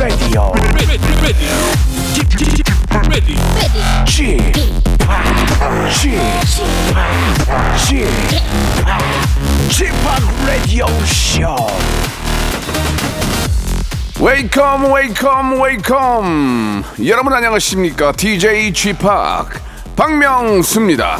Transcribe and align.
Welcome 0.00 0.16
to 0.16 0.86
the 0.86 0.96
Chip 0.96 1.20
Radio. 1.20 1.52
Chip 2.14 2.30
Chip 2.48 2.64
Chip 9.68 9.92
Radio 10.46 10.86
Show. 11.04 11.68
웨이컴 14.22 14.90
웨이컴 15.60 16.84
여러분 17.06 17.34
안녕하십니까 17.34 18.12
DJ 18.12 18.72
G 18.72 18.94
팍 18.94 19.50
박명수입니다. 19.96 21.18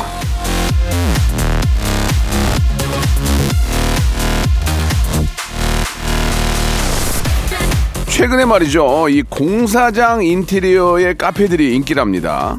최근에 8.20 8.44
말이죠. 8.44 9.08
이 9.08 9.22
공사장 9.22 10.22
인테리어의 10.22 11.16
카페들이 11.16 11.74
인기랍니다. 11.74 12.58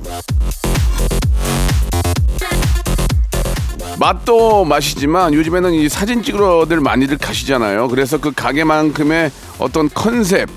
맛도 4.00 4.66
맛이지만 4.66 5.36
요즘에는 5.36 5.72
이 5.74 5.88
사진 5.88 6.24
찍으러들 6.24 6.80
많이들 6.80 7.20
가시잖아요. 7.20 7.90
그래서 7.90 8.18
그 8.18 8.32
가게만큼의 8.32 9.30
어떤 9.60 9.88
컨셉, 9.90 10.50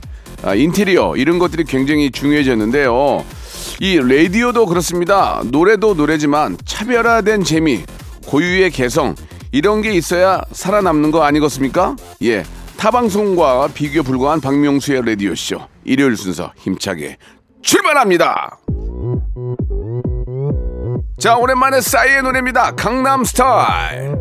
아, 0.43 0.55
인테리어 0.55 1.17
이런 1.17 1.39
것들이 1.39 1.65
굉장히 1.65 2.11
중요해졌는데요. 2.11 3.27
이 3.81 3.99
라디오도 3.99 4.65
그렇습니다. 4.65 5.43
노래도 5.45 5.93
노래지만 5.93 6.57
차별화된 6.65 7.45
재미, 7.45 7.83
고유의 8.25 8.71
개성 8.71 9.15
이런 9.53 9.83
게 9.83 9.93
있어야 9.93 10.41
살아남는 10.51 11.11
거 11.11 11.25
아니겠습니까? 11.25 11.95
예. 12.23 12.43
타 12.85 12.91
방송과 12.91 13.69
비교 13.69 14.03
불가한 14.03 14.43
박명수의 14.43 15.07
라디오 15.07 15.35
쇼 15.35 15.59
일요일 15.85 16.19
순서 16.19 16.53
힘차게 16.59 17.17
출발합니다. 17.63 18.59
자 21.19 21.35
오랜만에 21.39 21.81
싸이의 21.81 22.23
노래입니다. 22.23 22.73
강남 22.73 23.25
스타일. 23.25 24.15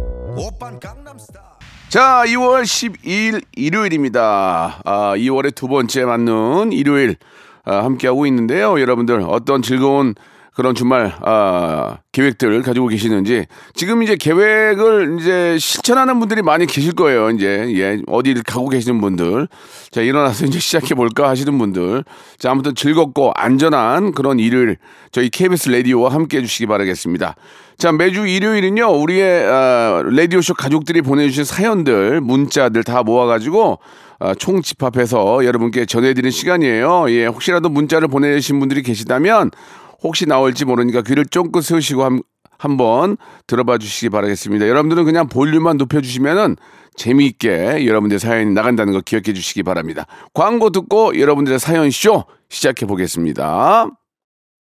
자 1.89 2.23
2월 2.25 2.63
12일 2.63 3.43
일요일입니다. 3.51 4.79
아 4.85 5.13
2월의 5.17 5.53
두 5.53 5.67
번째 5.67 6.05
맞는 6.05 6.71
일요일 6.71 7.17
아, 7.65 7.83
함께하고 7.83 8.25
있는데요. 8.27 8.79
여러분들 8.79 9.25
어떤 9.27 9.61
즐거운 9.61 10.15
그런 10.55 10.75
주말 10.75 11.13
아, 11.21 11.97
계획들 12.11 12.61
가지고 12.61 12.87
계시는지 12.87 13.45
지금 13.73 14.03
이제 14.03 14.15
계획을 14.15 15.17
이제 15.19 15.57
실천하는 15.59 16.19
분들이 16.19 16.41
많이 16.43 16.67
계실 16.67 16.93
거예요. 16.93 17.31
이제 17.31 17.73
예 17.75 17.99
어디를 18.05 18.43
가고 18.43 18.69
계시는 18.69 19.01
분들 19.01 19.47
자 19.89 20.01
일어나서 20.01 20.45
이제 20.45 20.59
시작해 20.63 20.93
볼까 20.93 21.27
하시는 21.27 21.57
분들 21.57 22.03
자 22.37 22.51
아무튼 22.51 22.75
즐겁고 22.75 23.31
안전한 23.35 24.11
그런 24.11 24.39
일요일 24.39 24.77
저희 25.11 25.29
KBS 25.29 25.69
라디오와 25.69 26.13
함께 26.13 26.37
해주시기 26.37 26.67
바라겠습니다. 26.67 27.35
자 27.79 27.91
매주 27.91 28.27
일요일은요 28.27 28.91
우리의 28.91 29.45
아, 29.47 30.03
라디오 30.05 30.41
쇼 30.41 30.53
가족들이 30.53 31.01
보내주신 31.01 31.45
사연들 31.45 32.21
문자들 32.21 32.83
다 32.83 33.01
모아가지고 33.01 33.79
아, 34.19 34.35
총 34.35 34.61
집합해서 34.61 35.43
여러분께 35.43 35.85
전해드리는 35.87 36.29
시간이에요. 36.29 37.09
예 37.09 37.25
혹시라도 37.25 37.69
문자를 37.69 38.07
보내신 38.07 38.59
분들이 38.59 38.83
계시다면 38.83 39.49
혹시 40.03 40.25
나올지 40.25 40.65
모르니까 40.65 41.01
귀를 41.01 41.25
쫑긋 41.25 41.63
세우시고 41.63 42.03
한, 42.03 42.21
한번 42.57 43.17
들어봐 43.47 43.77
주시기 43.77 44.09
바라겠습니다. 44.09 44.67
여러분들은 44.67 45.05
그냥 45.05 45.27
볼륨만 45.27 45.77
높여주시면은 45.77 46.57
재미있게 46.95 47.85
여러분들 47.87 48.19
사연이 48.19 48.53
나간다는 48.53 48.93
거 48.93 49.01
기억해 49.01 49.33
주시기 49.33 49.63
바랍니다. 49.63 50.05
광고 50.33 50.69
듣고 50.69 51.19
여러분들의 51.19 51.59
사연 51.59 51.89
쇼 51.89 52.25
시작해 52.49 52.85
보겠습니다. 52.85 53.89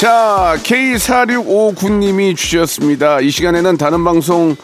자, 0.00 0.56
K4659님이 0.62 2.34
주셨습니다. 2.34 3.20
이 3.20 3.30
시간에는 3.30 3.76
다른 3.76 4.02
방송 4.02 4.56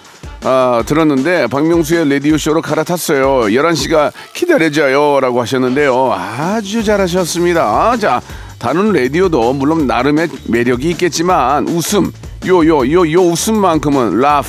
아, 0.42 0.82
들었는데 0.86 1.48
박명수의 1.48 2.08
라디오쇼로 2.08 2.62
갈아탔어요. 2.62 3.40
11시가 3.54 4.12
기다려져요. 4.32 5.20
라고 5.20 5.42
하셨는데요. 5.42 6.10
아주 6.14 6.82
잘하셨습니다. 6.82 7.98
자, 7.98 8.22
다른 8.58 8.94
라디오도 8.94 9.52
물론 9.52 9.86
나름의 9.86 10.30
매력이 10.46 10.88
있겠지만 10.92 11.68
웃음, 11.68 12.10
요, 12.46 12.66
요, 12.66 12.90
요, 12.90 13.12
요 13.12 13.20
웃음만큼은 13.20 14.18
라프. 14.18 14.48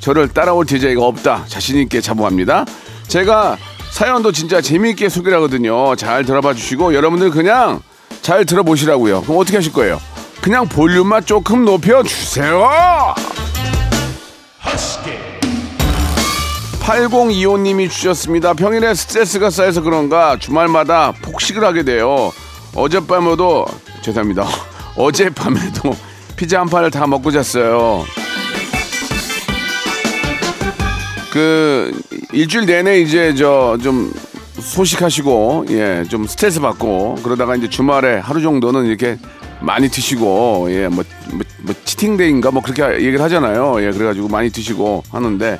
저를 0.00 0.28
따라올 0.28 0.66
디제이가 0.66 1.02
없다. 1.02 1.46
자신있게 1.48 2.02
자부합니다. 2.02 2.66
제가 3.08 3.56
사연도 3.90 4.32
진짜 4.32 4.60
재미있게 4.60 5.08
소개를 5.08 5.38
하거든요. 5.38 5.96
잘 5.96 6.26
들어봐 6.26 6.52
주시고 6.52 6.92
여러분들 6.92 7.30
그냥 7.30 7.80
잘 8.20 8.44
들어보시라고요. 8.44 9.22
그럼 9.22 9.38
어떻게 9.38 9.56
하실 9.56 9.72
거예요? 9.72 9.98
그냥 10.46 10.68
볼륨만 10.68 11.24
조금 11.24 11.64
높여주세요. 11.64 12.68
8025님이 16.82 17.90
주셨습니다. 17.90 18.54
평일에 18.54 18.94
스트레스가 18.94 19.50
쌓여서 19.50 19.80
그런가 19.80 20.38
주말마다 20.38 21.10
폭식을 21.20 21.64
하게 21.64 21.82
돼요. 21.82 22.30
어젯밤에도 22.76 23.66
죄송합니다. 24.02 24.46
어젯밤에도 24.96 25.96
피자 26.36 26.60
한 26.60 26.68
판을 26.68 26.92
다 26.92 27.08
먹고 27.08 27.32
잤어요. 27.32 28.04
그 31.32 31.90
일주일 32.32 32.66
내내 32.66 33.00
이제 33.00 33.34
저 33.34 33.76
좀 33.82 34.12
소식하시고 34.60 35.66
예 35.70 36.04
좀 36.08 36.24
스트레스 36.28 36.60
받고 36.60 37.16
그러다가 37.24 37.56
이제 37.56 37.68
주말에 37.68 38.18
하루 38.18 38.40
정도는 38.40 38.86
이렇게 38.86 39.18
많이 39.60 39.88
드시고 39.88 40.68
예뭐 40.70 40.90
뭐, 40.90 41.04
뭐 41.62 41.74
치팅데이인가? 41.84 42.50
뭐 42.50 42.62
그렇게 42.62 42.82
얘기를 42.96 43.20
하잖아요. 43.22 43.76
예 43.82 43.90
그래가지고 43.90 44.28
많이 44.28 44.50
드시고 44.50 45.04
하는데 45.10 45.58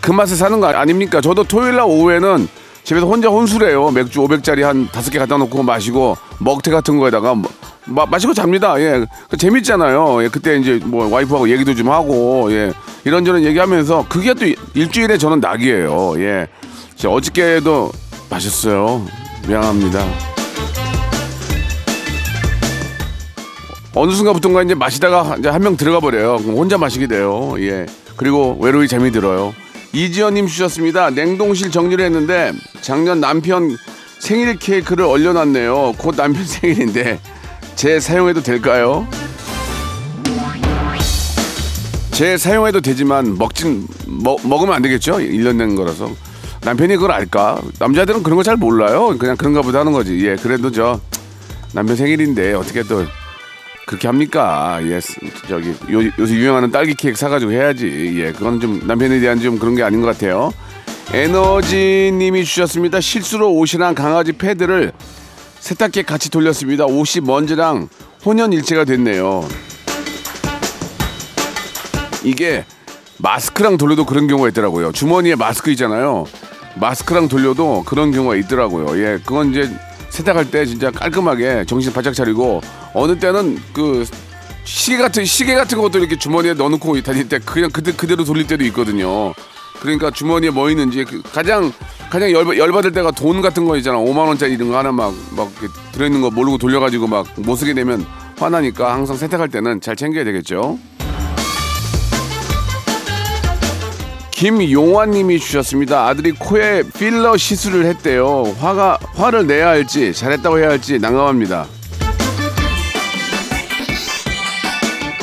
그 0.00 0.12
맛에 0.12 0.34
사는 0.34 0.60
거 0.60 0.68
아닙니까? 0.68 1.20
저도 1.20 1.44
토요일 1.44 1.76
날 1.76 1.84
오후에는 1.86 2.48
집에서 2.84 3.06
혼자 3.06 3.28
혼술해요. 3.28 3.90
맥주 3.90 4.20
500짜리 4.20 4.62
한 4.62 4.88
다섯 4.90 5.10
개 5.10 5.18
갖다 5.18 5.36
놓고 5.36 5.62
마시고 5.62 6.16
먹태 6.38 6.70
같은 6.70 6.98
거에다가 6.98 7.34
뭐, 7.34 7.50
마, 7.84 8.06
마시고 8.06 8.34
잡니다. 8.34 8.80
예그 8.80 9.36
재밌잖아요. 9.38 10.24
예 10.24 10.28
그때 10.28 10.56
이제 10.56 10.80
뭐 10.84 11.08
와이프하고 11.08 11.48
얘기도 11.50 11.74
좀 11.74 11.90
하고 11.90 12.52
예 12.52 12.72
이런저런 13.04 13.42
얘기하면서 13.44 14.06
그게 14.08 14.34
또 14.34 14.46
일주일에 14.74 15.18
저는 15.18 15.40
낙이에요. 15.40 16.14
예. 16.18 16.48
자, 16.96 17.08
어저께도 17.08 17.90
마셨어요. 18.30 19.04
미안합니다 19.48 20.31
어느 23.94 24.12
순간부터인가 24.12 24.62
이제 24.62 24.74
마시다가 24.74 25.36
이제 25.38 25.48
한 25.48 25.62
명 25.62 25.76
들어가 25.76 26.00
버려요. 26.00 26.38
그럼 26.38 26.56
혼자 26.56 26.78
마시게 26.78 27.06
돼요. 27.06 27.54
예. 27.58 27.86
그리고 28.16 28.56
외로이 28.60 28.88
재미 28.88 29.10
들어요. 29.12 29.54
이지연님 29.92 30.46
주셨습니다. 30.46 31.10
냉동실 31.10 31.70
정리를 31.70 32.02
했는데 32.04 32.52
작년 32.80 33.20
남편 33.20 33.76
생일 34.18 34.56
케이크를 34.56 35.04
얼려놨네요. 35.04 35.94
곧 35.98 36.16
남편 36.16 36.44
생일인데 36.46 37.20
제 37.76 38.00
사용해도 38.00 38.42
될까요? 38.42 39.06
제 42.12 42.36
사용해도 42.36 42.80
되지만 42.80 43.36
먹진 43.36 43.86
먹, 44.06 44.38
먹으면 44.46 44.74
안 44.74 44.82
되겠죠? 44.82 45.14
1년 45.18 45.58
된 45.58 45.74
거라서 45.76 46.10
남편이 46.62 46.94
그걸 46.96 47.10
알까? 47.12 47.60
남자들은 47.78 48.22
그런 48.22 48.36
거 48.36 48.42
잘 48.42 48.56
몰라요. 48.56 49.16
그냥 49.18 49.36
그런가 49.36 49.60
보다 49.62 49.80
하는 49.80 49.92
거지. 49.92 50.24
예, 50.26 50.36
그래도 50.36 50.70
저 50.70 51.00
남편 51.72 51.96
생일인데 51.96 52.54
어떻게 52.54 52.82
또 52.84 53.04
그렇게 53.86 54.08
합니까? 54.08 54.78
예, 54.82 55.00
저기 55.48 55.70
요, 55.70 56.10
요새 56.18 56.34
유행하는 56.34 56.70
딸기 56.70 56.94
케이크 56.94 57.18
사가지고 57.18 57.52
해야지. 57.52 58.14
예, 58.16 58.32
그건 58.32 58.60
좀 58.60 58.80
남편에 58.86 59.20
대한 59.20 59.40
좀 59.40 59.58
그런 59.58 59.74
게 59.74 59.82
아닌 59.82 60.00
것 60.00 60.06
같아요. 60.06 60.52
에너지님이 61.12 62.44
주셨습니다. 62.44 63.00
실수로 63.00 63.52
옷이랑 63.52 63.94
강아지 63.94 64.32
패드를 64.32 64.92
세탁기에 65.60 66.02
같이 66.04 66.30
돌렸습니다. 66.30 66.86
옷이 66.86 67.22
먼지랑 67.22 67.88
혼연일체가 68.24 68.84
됐네요. 68.84 69.46
이게 72.24 72.64
마스크랑 73.18 73.76
돌려도 73.76 74.06
그런 74.06 74.26
경우가 74.26 74.48
있더라고요. 74.48 74.92
주머니에 74.92 75.34
마스크 75.34 75.70
있잖아요. 75.72 76.24
마스크랑 76.76 77.28
돌려도 77.28 77.82
그런 77.84 78.10
경우가 78.12 78.36
있더라고요. 78.36 78.98
예, 78.98 79.18
그건 79.24 79.50
이제 79.50 79.70
세탁할 80.12 80.50
때 80.50 80.66
진짜 80.66 80.90
깔끔하게 80.90 81.64
정신 81.66 81.90
바짝 81.92 82.12
차리고 82.12 82.60
어느 82.92 83.18
때는 83.18 83.58
그 83.72 84.04
시계 84.64 84.98
같은 84.98 85.24
시계 85.24 85.54
같은 85.54 85.80
것도 85.80 85.98
이렇게 85.98 86.16
주머니에 86.16 86.52
넣어놓고 86.54 87.00
다닐 87.02 87.28
때 87.28 87.38
그냥 87.38 87.70
그대, 87.70 87.92
그대로 87.92 88.22
돌릴 88.22 88.46
때도 88.46 88.62
있거든요. 88.66 89.32
그러니까 89.80 90.10
주머니에 90.10 90.50
뭐 90.50 90.70
있는지 90.70 91.04
그 91.04 91.22
가장 91.22 91.72
가장 92.10 92.30
열, 92.30 92.46
열받을 92.56 92.92
때가 92.92 93.10
돈 93.12 93.40
같은 93.40 93.64
거 93.64 93.76
있잖아. 93.78 93.96
5만 93.98 94.18
원짜리 94.28 94.52
이런 94.52 94.68
거 94.68 94.76
하나 94.78 94.92
막 94.92 95.12
막 95.34 95.50
들어있는 95.92 96.20
거 96.20 96.30
모르고 96.30 96.58
돌려가지고 96.58 97.06
막 97.06 97.26
못 97.38 97.56
쓰게 97.56 97.72
되면 97.74 98.04
화나니까 98.38 98.92
항상 98.92 99.16
세탁할 99.16 99.48
때는 99.48 99.80
잘 99.80 99.96
챙겨야 99.96 100.24
되겠죠. 100.24 100.78
김용환님이 104.42 105.38
주셨습니다. 105.38 106.08
아들이 106.08 106.32
코에 106.32 106.82
필러 106.82 107.36
시술을 107.36 107.84
했대요. 107.84 108.42
화가 108.58 108.98
화를 109.14 109.46
내야 109.46 109.68
할지 109.68 110.12
잘했다고 110.12 110.58
해야 110.58 110.70
할지 110.70 110.98
난감합니다. 110.98 111.64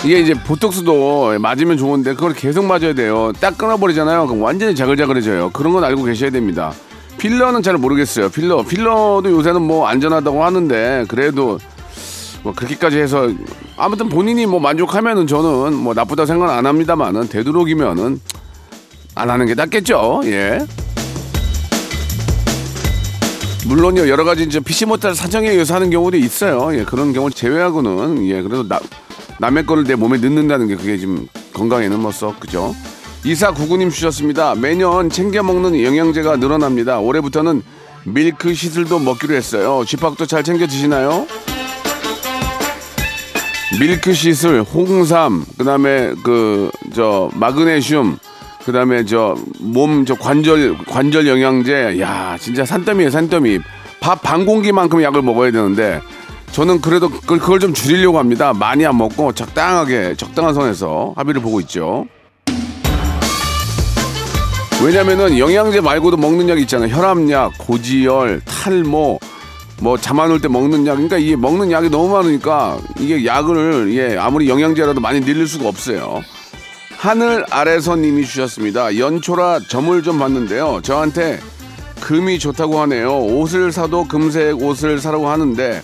이게 0.05 0.21
이제 0.21 0.33
보톡스도 0.33 1.37
맞으면 1.37 1.75
좋은데 1.75 2.13
그걸 2.13 2.33
계속 2.33 2.63
맞아야 2.63 2.93
돼요. 2.93 3.33
딱 3.41 3.57
끊어버리잖아요. 3.57 4.25
그럼 4.25 4.41
완전히 4.41 4.73
자글자글해져요. 4.73 5.49
그런 5.49 5.73
건 5.73 5.83
알고 5.83 6.03
계셔야 6.05 6.29
됩니다. 6.29 6.71
필러는 7.17 7.61
잘 7.61 7.77
모르겠어요. 7.77 8.29
필러 8.29 8.63
필러도 8.63 9.31
요새는 9.31 9.61
뭐 9.61 9.85
안전하다고 9.87 10.45
하는데 10.45 11.03
그래도 11.09 11.59
뭐 12.41 12.53
그렇게까지 12.53 12.97
해서 12.99 13.29
아무튼 13.75 14.07
본인이 14.07 14.45
뭐 14.45 14.61
만족하면은 14.61 15.27
저는 15.27 15.73
뭐 15.73 15.93
나쁘다 15.93 16.25
생각 16.25 16.57
안 16.57 16.65
합니다만은 16.65 17.27
되도록이면은 17.27 18.21
안 19.19 19.29
하는 19.29 19.45
게 19.45 19.53
낫겠죠. 19.53 20.21
예. 20.25 20.59
물론요 23.65 24.07
여러 24.07 24.23
가지 24.23 24.43
이제 24.43 24.59
피시 24.59 24.85
못할 24.85 25.13
사정에 25.13 25.49
의해서 25.49 25.75
하는 25.75 25.89
경우도 25.89 26.17
있어요. 26.17 26.73
예, 26.77 26.85
그런 26.85 27.11
경우 27.11 27.27
를 27.27 27.33
제외하고는 27.33 28.25
예 28.27 28.41
그래도 28.41 28.67
나, 28.67 28.79
남의 29.39 29.65
거를 29.65 29.83
내 29.83 29.95
몸에 29.95 30.17
넣는다는 30.17 30.67
게 30.69 30.75
그게 30.75 30.97
지금 30.97 31.27
건강에는 31.53 31.99
뭐썩 31.99 32.39
그죠? 32.39 32.73
이사 33.25 33.51
구구님 33.51 33.89
주셨습니다. 33.89 34.55
매년 34.55 35.09
챙겨 35.09 35.43
먹는 35.43 35.83
영양제가 35.83 36.37
늘어납니다. 36.37 36.99
올해부터는 36.99 37.61
밀크 38.05 38.53
시슬도 38.53 38.99
먹기로 38.99 39.35
했어요. 39.35 39.83
쥐팍도 39.85 40.25
잘 40.25 40.43
챙겨 40.43 40.65
드시나요? 40.65 41.27
밀크 43.79 44.13
시슬, 44.13 44.61
홍삼, 44.63 45.45
그다음에 45.57 46.13
그 46.23 46.71
저 46.93 47.29
마그네슘, 47.33 48.17
그다음에 48.65 49.03
저 49.05 49.35
몸 49.59 50.05
저 50.05 50.15
관절 50.15 50.77
관절 50.87 51.27
영양제. 51.27 51.99
야, 51.99 52.37
진짜 52.39 52.65
산더미예요, 52.65 53.09
산더미. 53.09 53.59
밥 53.99 54.21
반 54.21 54.45
공기만큼 54.45 55.01
약을 55.03 55.21
먹어야 55.21 55.51
되는데 55.51 56.01
저는 56.51 56.81
그래도 56.81 57.09
그걸, 57.09 57.37
그걸 57.39 57.59
좀 57.59 57.73
줄이려고 57.73 58.17
합니다. 58.19 58.53
많이 58.53 58.85
안 58.85 58.97
먹고 58.97 59.33
적당하게 59.33 60.15
적당한 60.15 60.53
선에서 60.53 61.13
합의를 61.15 61.41
보고 61.41 61.59
있죠. 61.61 62.05
왜냐면은 64.83 65.37
영양제 65.37 65.81
말고도 65.81 66.15
먹는 66.17 66.47
약 66.47 66.57
있잖아요. 66.61 66.93
혈압약, 66.95 67.53
고지혈, 67.57 68.41
탈모, 68.45 69.19
뭐 69.81 69.97
잠 69.97 70.19
안 70.19 70.31
올 70.31 70.39
때 70.39 70.47
먹는 70.47 70.87
약. 70.87 70.93
그러니까 70.95 71.17
이게 71.17 71.35
먹는 71.35 71.71
약이 71.71 71.89
너무 71.89 72.09
많으니까 72.15 72.77
이게 72.99 73.25
약을 73.25 73.93
예 73.93 74.17
아무리 74.17 74.47
영양제라도 74.47 75.01
많이 75.01 75.19
늘릴 75.21 75.47
수가 75.47 75.67
없어요. 75.67 76.21
하늘 76.99 77.45
아래서 77.49 77.95
님이 77.95 78.25
주셨습니다. 78.25 78.97
연초라 78.97 79.61
점을 79.69 80.03
좀 80.03 80.19
봤는데요. 80.19 80.81
저한테 80.83 81.39
금이 82.01 82.39
좋다고 82.39 82.77
하네요. 82.81 83.19
옷을 83.19 83.71
사도 83.71 84.05
금색 84.05 84.61
옷을 84.61 84.99
사라고 84.99 85.29
하는데 85.29 85.81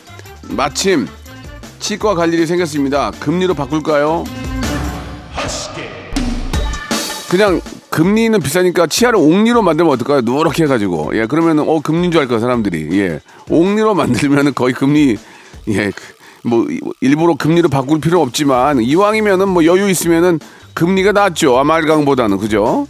마침 0.50 1.08
치과 1.80 2.16
갈 2.16 2.34
일이 2.34 2.46
생겼습니다. 2.46 3.12
금리로 3.22 3.54
바꿀까요? 3.54 4.26
그냥 7.30 7.62
금리는 7.92 8.38
비싸니까 8.42 8.88
치아를 8.88 9.18
옥리로 9.18 9.62
만들면 9.62 9.94
어떨까요? 9.94 10.20
누렇게 10.20 10.64
해가지고 10.64 11.12
예 11.18 11.28
그러면 11.28 11.60
은 11.60 11.70
어 11.70 11.80
금리인 11.80 12.12
줄 12.12 12.20
알까 12.20 12.40
사람들이 12.40 12.90
예 13.00 13.22
옥리로 13.50 13.96
만들면 13.96 14.48
은 14.48 14.54
거의 14.54 14.74
금리 14.74 15.16
예뭐 15.66 16.68
일부러 17.00 17.36
금리로 17.36 17.70
바꿀 17.70 18.02
필요 18.02 18.22
없지만 18.22 18.82
이왕이면은 18.82 19.48
뭐 19.48 19.64
여유 19.64 19.90
있으면은 19.90 20.42
금리가 20.76 21.12
낫죠 21.14 21.58
아말강보다는 21.58 22.38
그죠? 22.38 22.88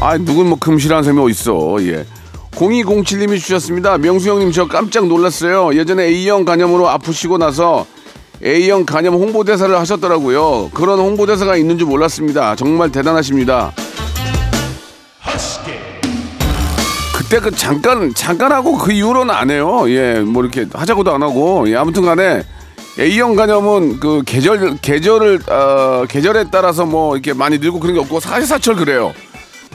아 0.00 0.16
누군 0.16 0.48
뭐 0.48 0.58
금실한 0.58 1.02
사람이 1.02 1.20
어딨어 1.20 1.76
예 1.82 2.06
0207님이 2.52 3.38
주셨습니다 3.38 3.98
명수 3.98 4.30
형님 4.30 4.52
저 4.52 4.66
깜짝 4.66 5.06
놀랐어요 5.06 5.74
예전에 5.74 6.04
A형 6.04 6.44
간염으로 6.44 6.88
아프시고 6.88 7.36
나서 7.38 7.86
A형 8.44 8.84
간염 8.84 9.14
홍보대사를 9.14 9.78
하셨더라고요. 9.78 10.70
그런 10.74 10.98
홍보대사가 10.98 11.56
있는 11.56 11.78
줄 11.78 11.86
몰랐습니다. 11.86 12.56
정말 12.56 12.90
대단하십니다. 12.90 13.72
그때 17.16 17.38
그 17.38 17.52
잠깐 17.52 18.12
잠깐 18.14 18.50
하고 18.50 18.76
그 18.76 18.90
이후로는 18.90 19.32
안 19.32 19.48
해요. 19.50 19.84
예, 19.86 20.20
뭐 20.20 20.42
이렇게 20.42 20.66
하자고도 20.72 21.14
안 21.14 21.22
하고. 21.22 21.70
예, 21.70 21.76
아무튼 21.76 22.02
간에 22.02 22.42
A형 22.98 23.34
간염은 23.34 24.00
그 24.00 24.22
계절 24.26 24.76
계절을 24.76 25.40
어, 25.48 26.04
계절에 26.08 26.44
따라서 26.50 26.84
뭐 26.84 27.16
이렇게 27.16 27.32
많이 27.32 27.58
늘고 27.58 27.80
그런 27.80 27.94
게 27.94 28.00
없고 28.00 28.20
사실사철 28.20 28.76
그래요. 28.76 29.14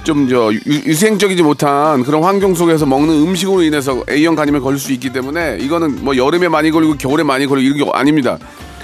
좀저 0.04 0.52
유생적이지 0.66 1.44
못한 1.44 2.04
그런 2.04 2.24
환경 2.24 2.54
속에서 2.54 2.86
먹는 2.86 3.14
음식으로 3.14 3.64
인해서 3.64 4.04
A형 4.10 4.36
간염에 4.36 4.60
걸릴 4.60 4.80
수 4.80 4.94
있기 4.94 5.12
때문에 5.12 5.58
이거는 5.60 6.06
뭐 6.06 6.16
여름에 6.16 6.48
많이 6.48 6.72
걸리고 6.72 6.96
겨울에 6.96 7.24
많이 7.24 7.46
걸리고 7.48 7.76
이런 7.76 7.86
게 7.86 7.92
아닙니다. 7.94 8.38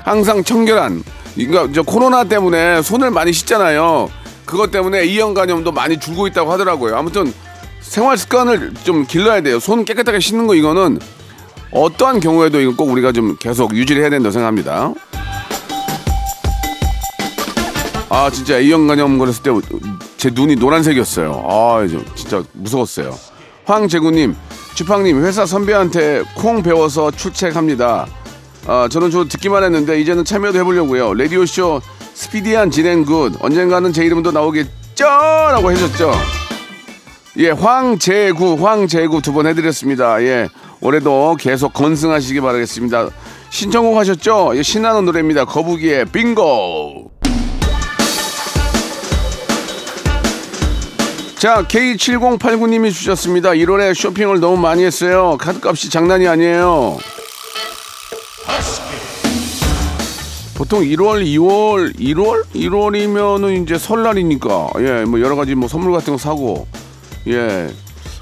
항상 0.04 0.44
청결한 0.44 1.04
그러니까 1.36 1.70
저 1.74 1.84
코로나 1.84 2.24
때문에 2.24 2.82
손을 2.82 3.12
많이 3.12 3.32
씻잖아요. 3.32 4.10
그것 4.46 4.72
때문에 4.72 5.00
A형 5.00 5.34
간염도 5.34 5.72
많이 5.72 5.98
줄고 6.00 6.28
있다고 6.28 6.52
하더라고요. 6.52 6.98
아무튼 6.98 7.32
생활 7.80 8.18
습관을 8.18 8.74
좀 8.84 9.06
길러야 9.06 9.42
돼요. 9.42 9.60
손 9.60 9.86
깨끗하게 9.86 10.20
씻는 10.20 10.48
거 10.48 10.56
이거는 10.56 11.00
어떠한 11.74 12.20
경우에도 12.20 12.60
이거 12.62 12.76
꼭 12.76 12.90
우리가 12.92 13.12
좀 13.12 13.36
계속 13.40 13.76
유지를 13.76 14.02
해야 14.04 14.10
된다고 14.10 14.32
생각합니다. 14.32 14.94
아 18.10 18.30
진짜 18.30 18.58
A형 18.60 18.86
간염 18.88 19.18
걸렸을 19.18 19.42
때 19.44 19.50
제 20.18 20.30
눈이 20.34 20.56
노란색이었어요. 20.56 21.46
아 21.50 21.86
진짜 22.16 22.42
무서웠어요. 22.54 23.14
황재구님, 23.66 24.36
주팡님 24.76 25.22
회사 25.26 25.46
선배한테 25.46 26.24
콩 26.36 26.64
배워서 26.64 27.12
출첵합니다. 27.12 28.08
아 28.68 28.88
저는 28.90 29.12
저 29.12 29.26
듣기만 29.26 29.64
했는데 29.66 30.00
이제는 30.00 30.24
참여도 30.24 30.58
해보려고요. 30.60 31.14
라디오 31.16 31.46
쇼 31.46 31.82
스피디한 32.14 32.72
진행 32.72 33.04
good 33.04 33.34
언젠가는 33.42 33.92
제 33.92 34.06
이름도 34.06 34.32
나오겠죠라고 34.32 35.72
해줬죠. 35.72 36.12
예, 37.40 37.50
황재구, 37.50 38.66
황재구 38.66 39.22
두 39.24 39.34
번 39.34 39.48
해드렸습니다. 39.48 40.22
예, 40.22 40.48
올해도 40.84 41.38
계속 41.40 41.72
건승하시기 41.74 42.42
바라겠습니다. 42.42 43.10
신청곡 43.50 43.98
하셨죠? 43.98 44.52
예, 44.56 44.64
신나는 44.64 45.06
노래입니다. 45.06 45.46
거북이의 45.46 46.06
빙고. 46.08 47.12
자, 51.38 51.64
K7089님이 51.64 52.92
주셨습니다. 52.92 53.52
1월에 53.52 53.94
쇼핑을 53.96 54.42
너무 54.42 54.58
많이 54.58 54.84
했어요. 54.84 55.38
카드값이 55.40 55.90
장난이 55.90 56.28
아니에요. 56.28 56.98
보통 60.56 60.82
1월, 60.82 61.26
2월, 61.26 61.98
1월? 61.98 62.44
1월이면은 62.54 63.64
이제 63.64 63.78
설날이니까, 63.78 64.70
예, 64.80 65.06
뭐 65.06 65.22
여러 65.22 65.36
가지 65.36 65.56
뭐 65.56 65.68
선물 65.68 65.94
같은 65.94 66.14
거 66.14 66.18
사고, 66.18 66.68
예. 67.28 67.70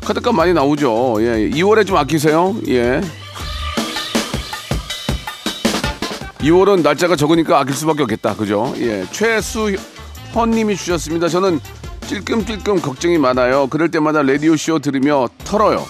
카드값 0.01 0.33
많이 0.35 0.53
나오죠. 0.53 1.17
예, 1.19 1.49
2월에 1.49 1.85
좀 1.85 1.97
아끼세요. 1.97 2.55
예. 2.69 3.01
2월은 6.39 6.81
날짜가 6.81 7.15
적으니까 7.15 7.59
아낄 7.59 7.75
수밖에 7.75 8.03
없겠다. 8.03 8.35
그죠? 8.35 8.73
예. 8.77 9.05
최수헌님이 9.11 10.75
주셨습니다. 10.75 11.29
저는 11.29 11.59
찔끔찔끔 12.07 12.81
걱정이 12.81 13.17
많아요. 13.19 13.67
그럴 13.67 13.89
때마다 13.89 14.21
라디오 14.23 14.55
쇼 14.57 14.79
들으며 14.79 15.29
털어요. 15.43 15.85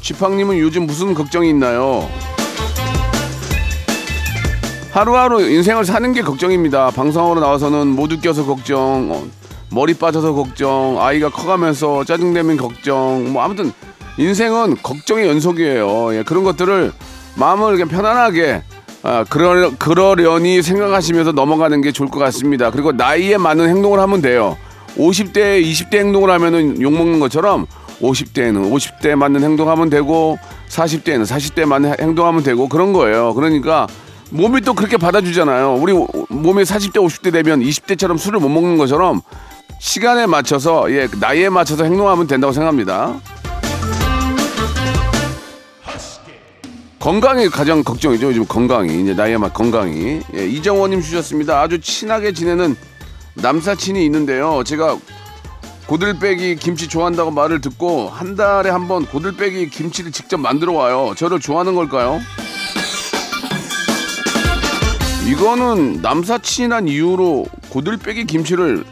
지팡님은 0.00 0.58
요즘 0.58 0.86
무슨 0.86 1.14
걱정이 1.14 1.48
있나요? 1.48 2.08
하루하루 4.90 5.40
인생을 5.48 5.84
사는 5.86 6.12
게 6.12 6.20
걱정입니다. 6.20 6.90
방송으로 6.90 7.40
나와서는 7.40 7.86
못 7.86 8.12
웃겨서 8.12 8.44
걱정, 8.44 9.10
어, 9.10 9.26
머리 9.72 9.94
빠져서 9.94 10.34
걱정, 10.34 10.98
아이가 11.00 11.30
커가면서 11.30 12.04
짜증내면 12.04 12.58
걱정, 12.58 13.32
뭐 13.32 13.42
아무튼 13.42 13.72
인생은 14.18 14.76
걱정의 14.82 15.26
연속이에요. 15.26 16.14
예, 16.14 16.22
그런 16.22 16.44
것들을 16.44 16.92
마음을 17.36 17.72
그냥 17.72 17.88
편안하게 17.88 18.62
아, 19.02 19.24
그러, 19.28 19.70
그러려니 19.76 20.62
생각하시면서 20.62 21.32
넘어가는 21.32 21.80
게 21.80 21.90
좋을 21.90 22.10
것 22.10 22.20
같습니다. 22.20 22.70
그리고 22.70 22.92
나이에 22.92 23.38
맞는 23.38 23.68
행동을 23.68 23.98
하면 23.98 24.20
돼요. 24.20 24.58
50대, 24.98 25.64
20대 25.64 25.96
행동을 25.96 26.30
하면은 26.30 26.80
욕먹는 26.80 27.18
것처럼 27.18 27.66
50대에는 28.02 28.70
50대 28.70 29.14
맞는 29.14 29.42
행동하면 29.42 29.88
되고 29.88 30.38
40대에는 30.68 31.24
40대 31.24 31.64
맞는 31.64 31.94
행동하면 31.98 32.42
되고 32.42 32.68
그런 32.68 32.92
거예요. 32.92 33.32
그러니까 33.32 33.86
몸이 34.30 34.60
또 34.60 34.74
그렇게 34.74 34.98
받아주잖아요. 34.98 35.74
우리 35.74 35.92
몸이 36.28 36.62
40대, 36.62 36.96
50대 36.96 37.32
되면 37.32 37.60
20대처럼 37.60 38.18
술을 38.18 38.38
못 38.40 38.48
먹는 38.50 38.76
것처럼 38.76 39.22
시간에 39.78 40.26
맞춰서 40.26 40.90
예, 40.92 41.08
나이에 41.20 41.48
맞춰서 41.48 41.84
행동하면 41.84 42.26
된다고 42.26 42.52
생각합니다. 42.52 43.14
건강이 46.98 47.48
가장 47.48 47.82
걱정이죠. 47.82 48.28
요즘 48.28 48.46
건강이 48.46 49.02
이제 49.02 49.12
나이에 49.12 49.36
맞 49.36 49.52
건강이 49.52 50.20
예, 50.36 50.46
이정원님 50.46 51.00
주셨습니다. 51.02 51.60
아주 51.60 51.80
친하게 51.80 52.32
지내는 52.32 52.76
남사친이 53.34 54.04
있는데요. 54.04 54.62
제가 54.64 54.96
고들빼기 55.86 56.56
김치 56.56 56.86
좋아한다고 56.88 57.32
말을 57.32 57.60
듣고 57.60 58.08
한 58.08 58.36
달에 58.36 58.70
한 58.70 58.86
번 58.86 59.04
고들빼기 59.04 59.68
김치를 59.70 60.12
직접 60.12 60.38
만들어 60.38 60.72
와요. 60.72 61.12
저를 61.16 61.40
좋아하는 61.40 61.74
걸까요? 61.74 62.20
이거는 65.26 66.02
남사친한 66.02 66.86
이유로 66.88 67.46
고들빼기 67.70 68.26
김치를 68.26 68.84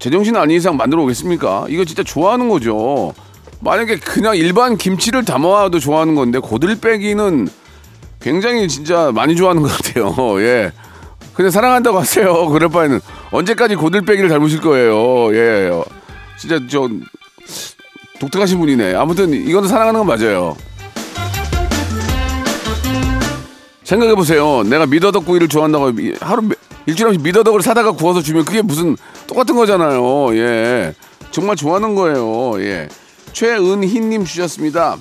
제정신 0.00 0.34
아닌 0.34 0.56
이상 0.56 0.76
만들어 0.78 1.02
오겠습니까? 1.02 1.66
이거 1.68 1.84
진짜 1.84 2.02
좋아하는 2.02 2.48
거죠. 2.48 3.12
만약에 3.60 3.98
그냥 3.98 4.34
일반 4.34 4.78
김치를 4.78 5.26
담아와도 5.26 5.78
좋아하는 5.78 6.14
건데 6.14 6.38
고들빼기는 6.38 7.48
굉장히 8.20 8.66
진짜 8.66 9.12
많이 9.12 9.36
좋아하는 9.36 9.62
것 9.62 9.70
같아요. 9.70 10.14
예. 10.42 10.72
그냥 11.34 11.50
사랑한다고 11.50 11.98
하세요. 11.98 12.48
그럴 12.48 12.70
바에는 12.70 12.98
언제까지 13.30 13.76
고들빼기를 13.76 14.30
닮으실 14.30 14.62
거예요. 14.62 15.34
예. 15.34 15.70
진짜 16.38 16.58
저 16.68 16.88
독특하신 18.20 18.58
분이네. 18.58 18.94
아무튼 18.94 19.34
이거는 19.34 19.68
사랑하는 19.68 20.00
건 20.00 20.06
맞아요. 20.06 20.56
생각해 23.90 24.14
보세요. 24.14 24.62
내가 24.62 24.86
미더덕 24.86 25.26
구이를 25.26 25.48
좋아한다고 25.48 25.90
하루 26.20 26.48
일주일에 26.86 27.18
미더덕을 27.18 27.60
사다가 27.60 27.90
구워서 27.90 28.22
주면 28.22 28.44
그게 28.44 28.62
무슨 28.62 28.96
똑같은 29.26 29.56
거잖아요. 29.56 30.32
예. 30.36 30.94
정말 31.32 31.56
좋아하는 31.56 31.96
거예요. 31.96 32.62
예. 32.62 32.88
최은희님 33.32 34.24
주셨습니다. 34.24 34.96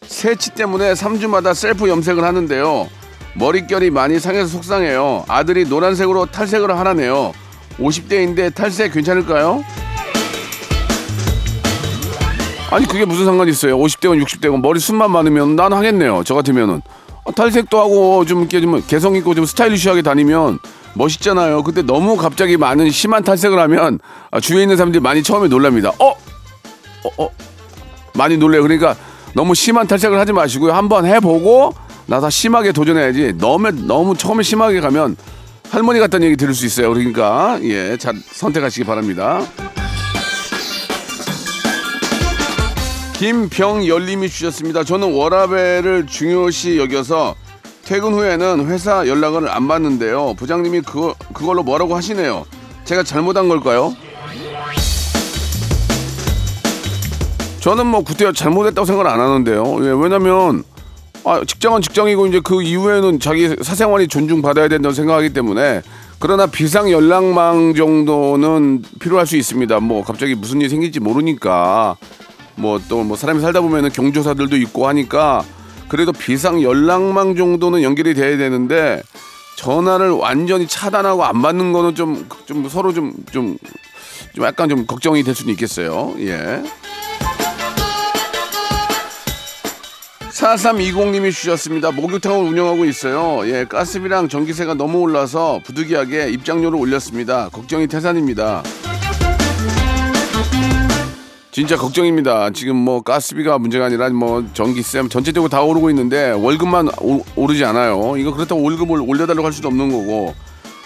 새치 0.00 0.54
때문에 0.54 0.94
3주마다 0.94 1.54
셀프 1.54 1.86
염색을 1.90 2.24
하는데요. 2.24 2.88
머릿결이 3.34 3.90
많이 3.90 4.18
상해서 4.18 4.46
속상해요. 4.46 5.26
아들이 5.28 5.66
노란색으로 5.66 6.26
탈색을 6.26 6.78
하라네요. 6.78 7.34
50대인데 7.78 8.54
탈색 8.54 8.94
괜찮을까요? 8.94 9.62
아니 12.70 12.86
그게 12.86 13.04
무슨 13.04 13.26
상관이 13.26 13.50
있어요. 13.50 13.76
50대건 13.76 14.24
60대건 14.24 14.62
머리 14.62 14.80
숱만 14.80 15.10
많으면 15.10 15.56
나는 15.56 15.76
하겠네요. 15.76 16.22
저 16.24 16.34
같으면은 16.34 16.80
아, 16.86 17.09
탈색도 17.30 17.78
하고 17.78 18.24
좀 18.24 18.40
이렇게 18.40 18.60
좀 18.60 18.82
개성 18.86 19.16
있고 19.16 19.34
좀 19.34 19.44
스타일리시하게 19.44 20.02
다니면 20.02 20.58
멋있잖아요. 20.94 21.62
근데 21.62 21.82
너무 21.82 22.16
갑자기 22.16 22.56
많은 22.56 22.90
심한 22.90 23.22
탈색을 23.22 23.58
하면 23.58 23.98
아, 24.30 24.40
주위에 24.40 24.62
있는 24.62 24.76
사람들이 24.76 25.00
많이 25.00 25.22
처음에 25.22 25.48
놀랍니다. 25.48 25.90
어? 25.98 26.08
어? 26.08 27.24
어? 27.24 27.30
많이 28.14 28.36
놀래요. 28.36 28.62
그러니까 28.62 28.96
너무 29.34 29.54
심한 29.54 29.86
탈색을 29.86 30.18
하지 30.18 30.32
마시고요. 30.32 30.72
한번 30.72 31.06
해보고 31.06 31.72
나서 32.06 32.28
심하게 32.28 32.72
도전해야지. 32.72 33.34
너무 33.38 33.70
너무 33.70 34.16
처음에 34.16 34.42
심하게 34.42 34.80
가면 34.80 35.16
할머니 35.70 36.00
같다는 36.00 36.26
얘기 36.26 36.36
들을 36.36 36.52
수 36.52 36.66
있어요. 36.66 36.92
그러니까 36.92 37.58
예, 37.62 37.96
잘 37.96 38.14
선택하시기 38.16 38.84
바랍니다. 38.84 39.40
김병열님이 43.20 44.30
주셨습니다. 44.30 44.82
저는 44.82 45.12
워라벨을 45.12 46.06
중요시 46.06 46.78
여겨서 46.78 47.34
퇴근 47.84 48.14
후에는 48.14 48.66
회사 48.66 49.06
연락을 49.06 49.46
안 49.50 49.68
받는데요. 49.68 50.32
부장님이 50.38 50.80
그 50.80 51.12
그걸로 51.34 51.62
뭐라고 51.62 51.94
하시네요. 51.94 52.46
제가 52.86 53.02
잘못한 53.02 53.50
걸까요? 53.50 53.94
저는 57.60 57.88
뭐 57.88 58.00
구태여 58.00 58.32
잘못했다고 58.32 58.86
생각을 58.86 59.10
안 59.10 59.20
하는데요. 59.20 59.64
예, 59.82 60.02
왜냐면 60.02 60.64
아, 61.24 61.42
직장은 61.46 61.82
직장이고 61.82 62.26
이제 62.26 62.40
그 62.42 62.62
이후에는 62.62 63.20
자기 63.20 63.54
사생활이 63.60 64.08
존중받아야 64.08 64.68
된다고 64.68 64.94
생각하기 64.94 65.34
때문에 65.34 65.82
그러나 66.18 66.46
비상 66.46 66.90
연락망 66.90 67.74
정도는 67.74 68.82
필요할 68.98 69.26
수 69.26 69.36
있습니다. 69.36 69.78
뭐 69.80 70.02
갑자기 70.02 70.34
무슨 70.34 70.62
일이 70.62 70.70
생길지 70.70 71.00
모르니까 71.00 71.98
뭐또뭐 72.60 73.16
사람이 73.16 73.40
살다 73.40 73.60
보면은 73.60 73.90
경조사들도 73.90 74.56
있고 74.56 74.86
하니까 74.88 75.42
그래도 75.88 76.12
비상 76.12 76.62
연락망 76.62 77.34
정도는 77.36 77.82
연결이 77.82 78.14
돼야 78.14 78.36
되는데 78.36 79.02
전화를 79.56 80.10
완전히 80.10 80.66
차단하고 80.66 81.24
안 81.24 81.42
받는 81.42 81.72
거는 81.72 81.94
좀 81.94 82.26
좀 82.46 82.68
서로 82.68 82.92
좀 82.92 83.12
좀 83.32 83.56
좀 84.34 84.44
약간 84.44 84.68
좀 84.68 84.86
걱정이 84.86 85.24
될 85.24 85.34
수는 85.34 85.52
있겠어요. 85.54 86.14
예. 86.20 86.62
4320님이 90.30 91.32
주셨습니다. 91.32 91.90
목욕탕을 91.90 92.38
운영하고 92.38 92.84
있어요. 92.84 93.40
예, 93.50 93.64
가스비랑 93.64 94.28
전기세가 94.28 94.74
너무 94.74 94.98
올라서 95.00 95.60
부득이하게 95.64 96.30
입장료를 96.30 96.78
올렸습니다. 96.78 97.48
걱정이 97.50 97.88
태산입니다. 97.88 98.62
진짜 101.52 101.76
걱정입니다. 101.76 102.50
지금 102.50 102.76
뭐 102.76 103.02
가스비가 103.02 103.58
문제가 103.58 103.86
아니라 103.86 104.08
뭐 104.10 104.44
전기세 104.54 105.06
전체적으로 105.08 105.48
다 105.48 105.62
오르고 105.62 105.90
있는데 105.90 106.30
월급만 106.30 106.90
오, 107.00 107.24
오르지 107.34 107.64
않아요. 107.64 108.16
이거 108.16 108.32
그렇다고 108.32 108.62
월급을 108.62 109.00
올려달라고 109.00 109.44
할 109.44 109.52
수도 109.52 109.68
없는 109.68 109.90
거고 109.90 110.34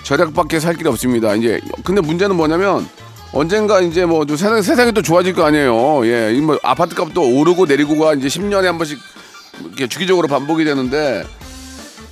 절약밖에 0.04 0.60
살 0.60 0.74
길이 0.74 0.88
없습니다. 0.88 1.34
이제 1.34 1.60
근데 1.84 2.00
문제는 2.00 2.36
뭐냐면 2.36 2.88
언젠가 3.32 3.80
이제 3.80 4.06
뭐좀 4.06 4.36
세상 4.36 4.62
세상이 4.62 4.92
또 4.92 5.02
좋아질 5.02 5.34
거 5.34 5.44
아니에요. 5.44 6.06
예, 6.06 6.32
이뭐 6.34 6.58
아파트 6.62 6.94
값도 6.94 7.20
오르고 7.40 7.66
내리고가 7.66 8.14
이제 8.14 8.28
10년에 8.28 8.64
한 8.64 8.78
번씩 8.78 8.98
이렇게 9.66 9.86
주기적으로 9.86 10.28
반복이 10.28 10.64
되는데 10.64 11.24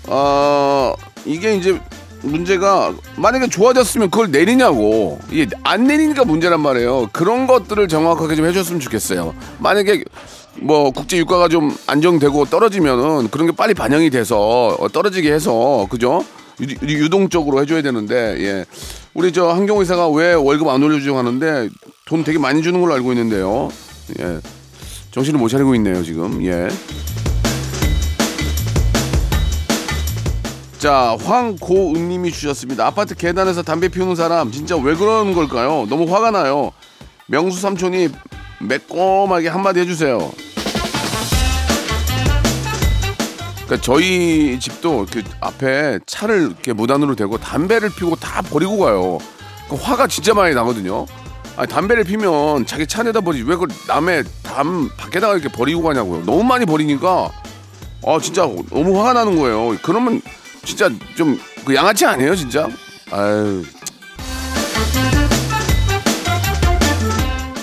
어 0.09 0.93
이게 1.25 1.55
이제 1.55 1.81
문제가 2.23 2.95
만약에 3.17 3.49
좋아졌으면 3.49 4.11
그걸 4.11 4.31
내리냐고 4.31 5.19
이게 5.31 5.47
안 5.65 5.87
내리니까 5.87 6.25
문제란 6.25 6.61
말이에요. 6.61 7.09
그런 7.13 7.47
것들을 7.47 7.89
정확하게 7.89 8.37
좀 8.37 8.47
해줬으면 8.47 8.81
좋겠어요. 8.81 9.35
만약에 9.59 10.05
뭐 10.61 10.91
국제 10.91 11.19
유가가 11.19 11.49
좀 11.49 11.77
안정되고 11.87 12.47
떨어지면은 12.47 13.29
그런 13.31 13.47
게 13.47 13.53
빨리 13.53 13.75
반영이 13.75 14.11
돼서 14.11 14.77
어, 14.79 14.89
떨어지게 14.89 15.33
해서 15.33 15.87
그죠? 15.91 16.25
유, 16.61 17.09
동적으로 17.09 17.61
해줘야 17.61 17.83
되는데 17.83 18.37
예 18.39 18.65
우리 19.15 19.33
저 19.33 19.49
한경의사가 19.49 20.09
왜 20.11 20.35
월급 20.35 20.69
안 20.69 20.83
올려주고 20.83 21.19
하는데 21.19 21.69
돈 22.05 22.23
되게 22.25 22.39
많이 22.39 22.63
주는 22.63 22.81
걸로 22.81 22.95
알고 22.95 23.13
있는데요. 23.13 23.71
예 24.21 24.39
정신을 25.11 25.39
못 25.41 25.49
차리고 25.49 25.75
있네요 25.75 26.03
지금 26.03 26.45
예. 26.45 26.69
자, 30.83 31.17
황고은님이 31.23 32.33
주셨습니다. 32.33 32.85
아파트 32.85 33.15
계단에서 33.15 33.63
담배 33.63 33.87
피우는 33.87 34.17
사람 34.17 34.51
진짜 34.51 34.77
왜 34.77 34.97
그러는 34.97 35.33
걸까요? 35.33 35.87
너무 35.89 36.13
화가 36.13 36.33
나요. 36.33 36.73
명수 37.29 37.61
삼촌이 37.61 38.09
매콤하게 38.59 39.47
한마디 39.47 39.79
해주세요. 39.79 40.33
그러니까 43.65 43.81
저희 43.81 44.59
집도 44.59 45.07
그 45.09 45.23
앞에 45.41 46.01
차를 46.05 46.49
이렇게 46.49 46.73
무단으로 46.73 47.15
대고 47.15 47.39
담배를 47.39 47.91
피우고 47.91 48.17
다 48.17 48.43
버리고 48.43 48.79
가요. 48.79 49.19
그 49.71 49.77
화가 49.77 50.09
진짜 50.09 50.35
많이 50.35 50.53
나거든요. 50.53 51.07
아니, 51.57 51.69
담배를 51.69 52.03
피면 52.03 52.67
자기 52.67 52.89
차 52.89 53.05
내다 53.05 53.21
버리지 53.21 53.45
왜 53.45 53.55
그걸 53.55 53.69
남의 53.87 54.25
담 54.43 54.91
밖에다가 54.97 55.35
이렇게 55.35 55.49
버리고 55.49 55.83
가냐고요. 55.83 56.25
너무 56.27 56.43
많이 56.43 56.67
버리니까 56.67 57.31
아 58.05 58.19
진짜 58.21 58.43
너무 58.71 58.99
화가 58.99 59.13
나는 59.13 59.37
거예요. 59.39 59.77
그러면 59.83 60.21
진짜 60.65 60.89
좀 61.17 61.39
그 61.65 61.75
양아치 61.75 62.05
아니에요, 62.05 62.35
진짜? 62.35 62.69
아유. 63.11 63.63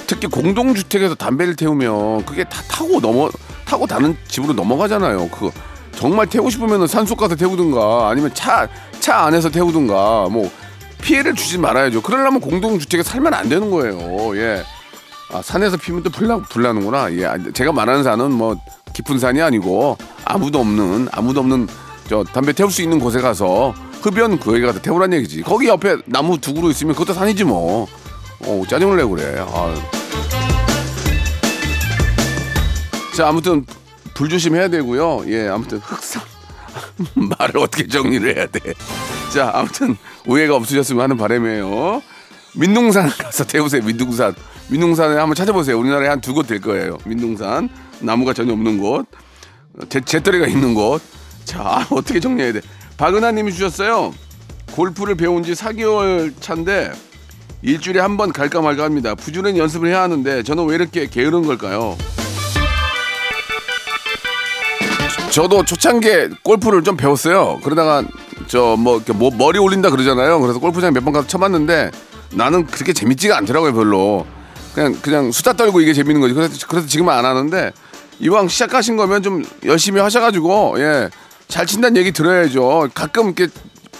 특히 0.07 0.27
공동주택에서 0.27 1.15
담배를 1.15 1.55
태우면 1.55 2.25
그게 2.25 2.43
다 2.43 2.61
타고 2.67 2.99
넘어 2.99 3.29
타고 3.65 3.85
다른 3.85 4.17
집으로 4.27 4.53
넘어가잖아요. 4.53 5.29
그 5.29 5.51
정말 5.95 6.27
태우고 6.27 6.49
싶으면 6.49 6.87
산속 6.87 7.17
가서 7.17 7.35
태우든가 7.35 8.09
아니면 8.09 8.33
차차 8.33 9.25
안에서 9.25 9.49
태우든가 9.49 10.29
뭐 10.31 10.49
피해를 11.01 11.35
주지 11.35 11.57
말아야죠. 11.57 12.01
그러려면 12.01 12.41
공동주택에 12.41 13.03
살면 13.03 13.33
안 13.33 13.49
되는 13.49 13.69
거예요. 13.69 14.35
예. 14.37 14.63
아, 15.31 15.41
산에서 15.43 15.77
피면 15.77 16.01
또 16.03 16.09
불나, 16.09 16.37
불나는구나. 16.37 17.11
예. 17.13 17.51
제가 17.53 17.71
말하는 17.71 18.03
산은 18.03 18.31
뭐 18.31 18.57
깊은 18.93 19.19
산이 19.19 19.41
아니고 19.41 19.97
아무도 20.25 20.59
없는 20.59 21.09
아무도 21.11 21.41
없는 21.41 21.67
저 22.09 22.23
담배 22.23 22.53
태울 22.53 22.71
수 22.71 22.81
있는 22.81 22.99
곳에 22.99 23.21
가서 23.21 23.73
흡연 24.01 24.39
거기 24.39 24.61
가서 24.61 24.81
태우란 24.81 25.13
얘기지. 25.13 25.43
거기 25.43 25.67
옆에 25.67 25.97
나무 26.05 26.39
두 26.39 26.53
그루 26.53 26.71
있으면 26.71 26.93
그것도 26.95 27.13
산이지 27.13 27.43
뭐. 27.43 27.87
어, 28.39 28.63
짜증을 28.67 28.97
내고 28.97 29.11
그래. 29.11 29.35
아. 29.47 29.75
자, 33.15 33.27
아무튼 33.27 33.65
불 34.15 34.29
조심해야 34.29 34.69
되고요. 34.69 35.23
예, 35.27 35.47
아무튼 35.49 35.77
흑상 35.79 36.23
말을 37.13 37.57
어떻게 37.59 37.85
정리를 37.87 38.35
해야 38.35 38.47
돼. 38.47 38.73
자, 39.33 39.51
아무튼 39.53 39.95
오해가 40.25 40.55
없으셨으면 40.55 41.03
하는 41.03 41.17
바람이에요. 41.17 42.01
민둥산 42.55 43.09
가서 43.09 43.43
태우세요. 43.45 43.83
민둥산. 43.83 44.33
민둥산에 44.69 45.15
한번 45.17 45.35
찾아보세요. 45.35 45.77
우리나라에 45.79 46.07
한 46.09 46.21
두 46.21 46.33
곳 46.33 46.47
될 46.47 46.59
거예요. 46.61 46.97
민둥산 47.05 47.69
나무가 47.99 48.33
전혀 48.33 48.53
없는 48.53 48.77
곳, 48.79 49.05
제, 49.89 49.99
재떨이가 49.99 50.47
있는 50.47 50.73
곳. 50.73 51.01
자, 51.49 51.87
어떻게 51.89 52.19
정리해야 52.19 52.53
돼? 52.53 52.61
박은하 52.97 53.31
님이 53.31 53.51
주셨어요. 53.51 54.13
골프를 54.73 55.15
배운 55.15 55.41
지 55.43 55.53
4개월 55.53 56.31
차인데 56.39 56.91
일주일에 57.63 57.99
한 57.99 58.17
번 58.17 58.31
갈까 58.31 58.61
말까 58.61 58.83
합니다. 58.83 59.15
부지런히 59.15 59.57
연습을 59.57 59.89
해야 59.89 60.03
하는데 60.03 60.43
저는 60.43 60.65
왜 60.67 60.75
이렇게 60.75 61.07
게으른 61.07 61.41
걸까요? 61.47 61.97
저도 65.31 65.65
초창기에 65.65 66.29
골프를 66.43 66.83
좀 66.83 66.95
배웠어요. 66.97 67.59
그러다가 67.63 68.03
저뭐 68.47 69.01
뭐 69.15 69.31
머리 69.35 69.57
올린다 69.59 69.89
그러잖아요. 69.89 70.39
그래서 70.39 70.59
골프장 70.59 70.93
몇 70.93 71.03
번 71.03 71.13
가서 71.13 71.25
쳐봤는데 71.27 71.89
나는 72.31 72.67
그렇게 72.67 72.93
재밌지가 72.93 73.35
않더라고요, 73.37 73.73
별로. 73.73 74.25
그냥 74.75 74.95
그냥 75.01 75.31
수다 75.31 75.53
떨고 75.53 75.81
이게 75.81 75.93
재밌는 75.93 76.21
거지. 76.21 76.35
그래서 76.35 76.67
그래서 76.67 76.85
지금은 76.87 77.11
안 77.11 77.25
하는데 77.25 77.71
이왕 78.19 78.47
시작하신 78.49 78.97
거면 78.97 79.23
좀 79.23 79.43
열심히 79.65 79.99
하셔가지고 79.99 80.75
예. 80.77 81.09
잘 81.49 81.65
친다는 81.65 81.97
얘기 81.97 82.11
들어야죠. 82.11 82.89
가끔 82.93 83.25
이렇게 83.35 83.47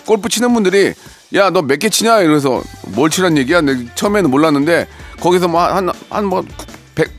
골프 0.06 0.30
치는 0.30 0.54
분들이 0.54 0.94
야 1.36 1.50
너 1.50 1.62
몇 1.62 1.78
개 1.80 1.90
치냐 1.90 2.22
이래서 2.22 2.62
뭘 2.88 3.10
치란 3.10 3.38
얘기야? 3.38 3.62
내 3.62 3.74
처음에는 3.96 4.30
몰랐는데 4.32 4.88
거기서 5.20 5.48
뭐 5.48 5.62
한 5.62 5.90
한뭐 6.10 6.46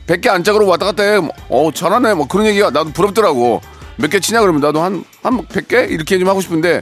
100, 0.07 0.21
개 0.21 0.29
안짝으로 0.29 0.67
왔다 0.67 0.85
갔다 0.85 1.03
해. 1.03 1.19
뭐, 1.19 1.31
어 1.49 1.71
잘하네. 1.71 2.13
뭐 2.13 2.27
그런 2.27 2.45
얘기가 2.47 2.69
나도 2.71 2.91
부럽더라고. 2.91 3.61
몇 3.97 4.09
개 4.09 4.19
치냐 4.19 4.41
그러면 4.41 4.61
나도 4.61 4.81
한 4.81 5.03
한 5.21 5.37
100개 5.47 5.89
이렇게 5.91 6.17
좀 6.17 6.27
하고 6.29 6.41
싶은데 6.41 6.81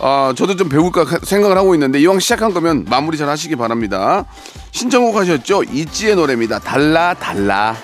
아 0.00 0.32
저도 0.36 0.56
좀 0.56 0.68
배울까 0.68 1.04
생각을 1.22 1.56
하고 1.56 1.74
있는데 1.74 2.00
이왕 2.00 2.18
시작한 2.18 2.52
거면 2.54 2.86
마무리 2.88 3.16
잘 3.18 3.28
하시기 3.28 3.56
바랍니다. 3.56 4.24
신청곡 4.72 5.16
하셨죠? 5.16 5.64
이지의 5.64 6.16
노래입니다. 6.16 6.58
달라 6.60 7.14
달라. 7.14 7.76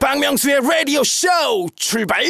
박명수의 0.00 0.60
라디오 0.68 1.02
쇼 1.04 1.28
출발 1.76 2.24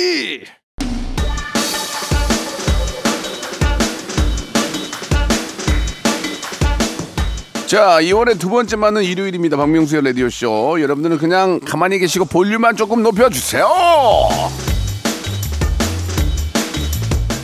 자, 7.75 7.99
2월의 8.01 8.39
두 8.39 8.51
번째 8.51 8.77
맞는 8.77 9.03
일요일입니다. 9.03 9.57
박명수의 9.57 10.05
라디오쇼. 10.05 10.81
여러분들은 10.81 11.19
그냥 11.19 11.59
가만히 11.59 11.99
계시고 11.99 12.27
볼륨만 12.27 12.77
조금 12.77 13.03
높여주세요. 13.03 13.67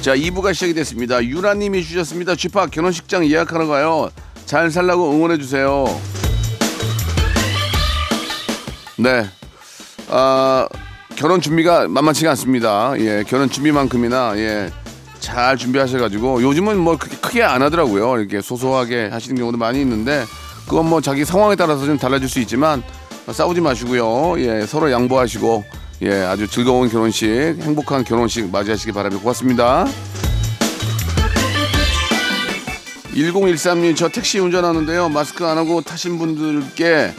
자, 0.01 0.15
2부가 0.15 0.55
시작이 0.55 0.73
됐습니다. 0.75 1.21
유라님이 1.21 1.83
주셨습니다. 1.83 2.37
쥐파 2.37 2.67
결혼식장 2.67 3.27
예약하러 3.27 3.67
가요. 3.67 4.09
잘 4.47 4.71
살라고 4.71 5.11
응원해주세요. 5.11 6.01
네. 8.99 9.27
아, 10.11 10.69
결혼 11.17 11.41
준비가 11.41 11.89
만만치가 11.89 12.31
않습니다. 12.31 12.95
예, 13.01 13.25
결혼 13.27 13.51
준비만큼이나, 13.51 14.35
예, 14.37 14.71
잘 15.21 15.57
준비하셔가지고 15.57 16.43
요즘은 16.43 16.79
뭐 16.79 16.97
그렇게 16.97 17.17
크게 17.19 17.43
안 17.43 17.63
하더라고요. 17.63 18.19
이렇게 18.19 18.41
소소하게 18.41 19.09
하시는 19.09 19.37
경우도 19.37 19.59
많이 19.59 19.81
있는데 19.81 20.25
그건 20.67 20.89
뭐 20.89 21.01
자기 21.01 21.25
상황에 21.25 21.57
따라서 21.57 21.85
좀 21.85 21.99
달라질 21.99 22.29
수 22.29 22.41
있지만 22.41 22.83
싸우지 23.31 23.61
마시고요. 23.61 24.41
예, 24.41 24.67
서로 24.67 24.91
양보하시고 24.91 25.65
예, 26.03 26.23
아주 26.23 26.49
즐거운 26.49 26.89
결혼식, 26.89 27.29
행복한 27.61 28.05
결혼식 28.05 28.51
맞이하시기 28.51 28.93
바랍니다. 28.93 29.23
고맙습니다. 29.23 29.87
1013님 33.15 33.97
저 33.97 34.09
택시 34.09 34.39
운전하는데요. 34.39 35.09
마스크 35.11 35.45
안 35.47 35.59
하고 35.59 35.81
타신 35.83 36.19
분들께 36.19 37.13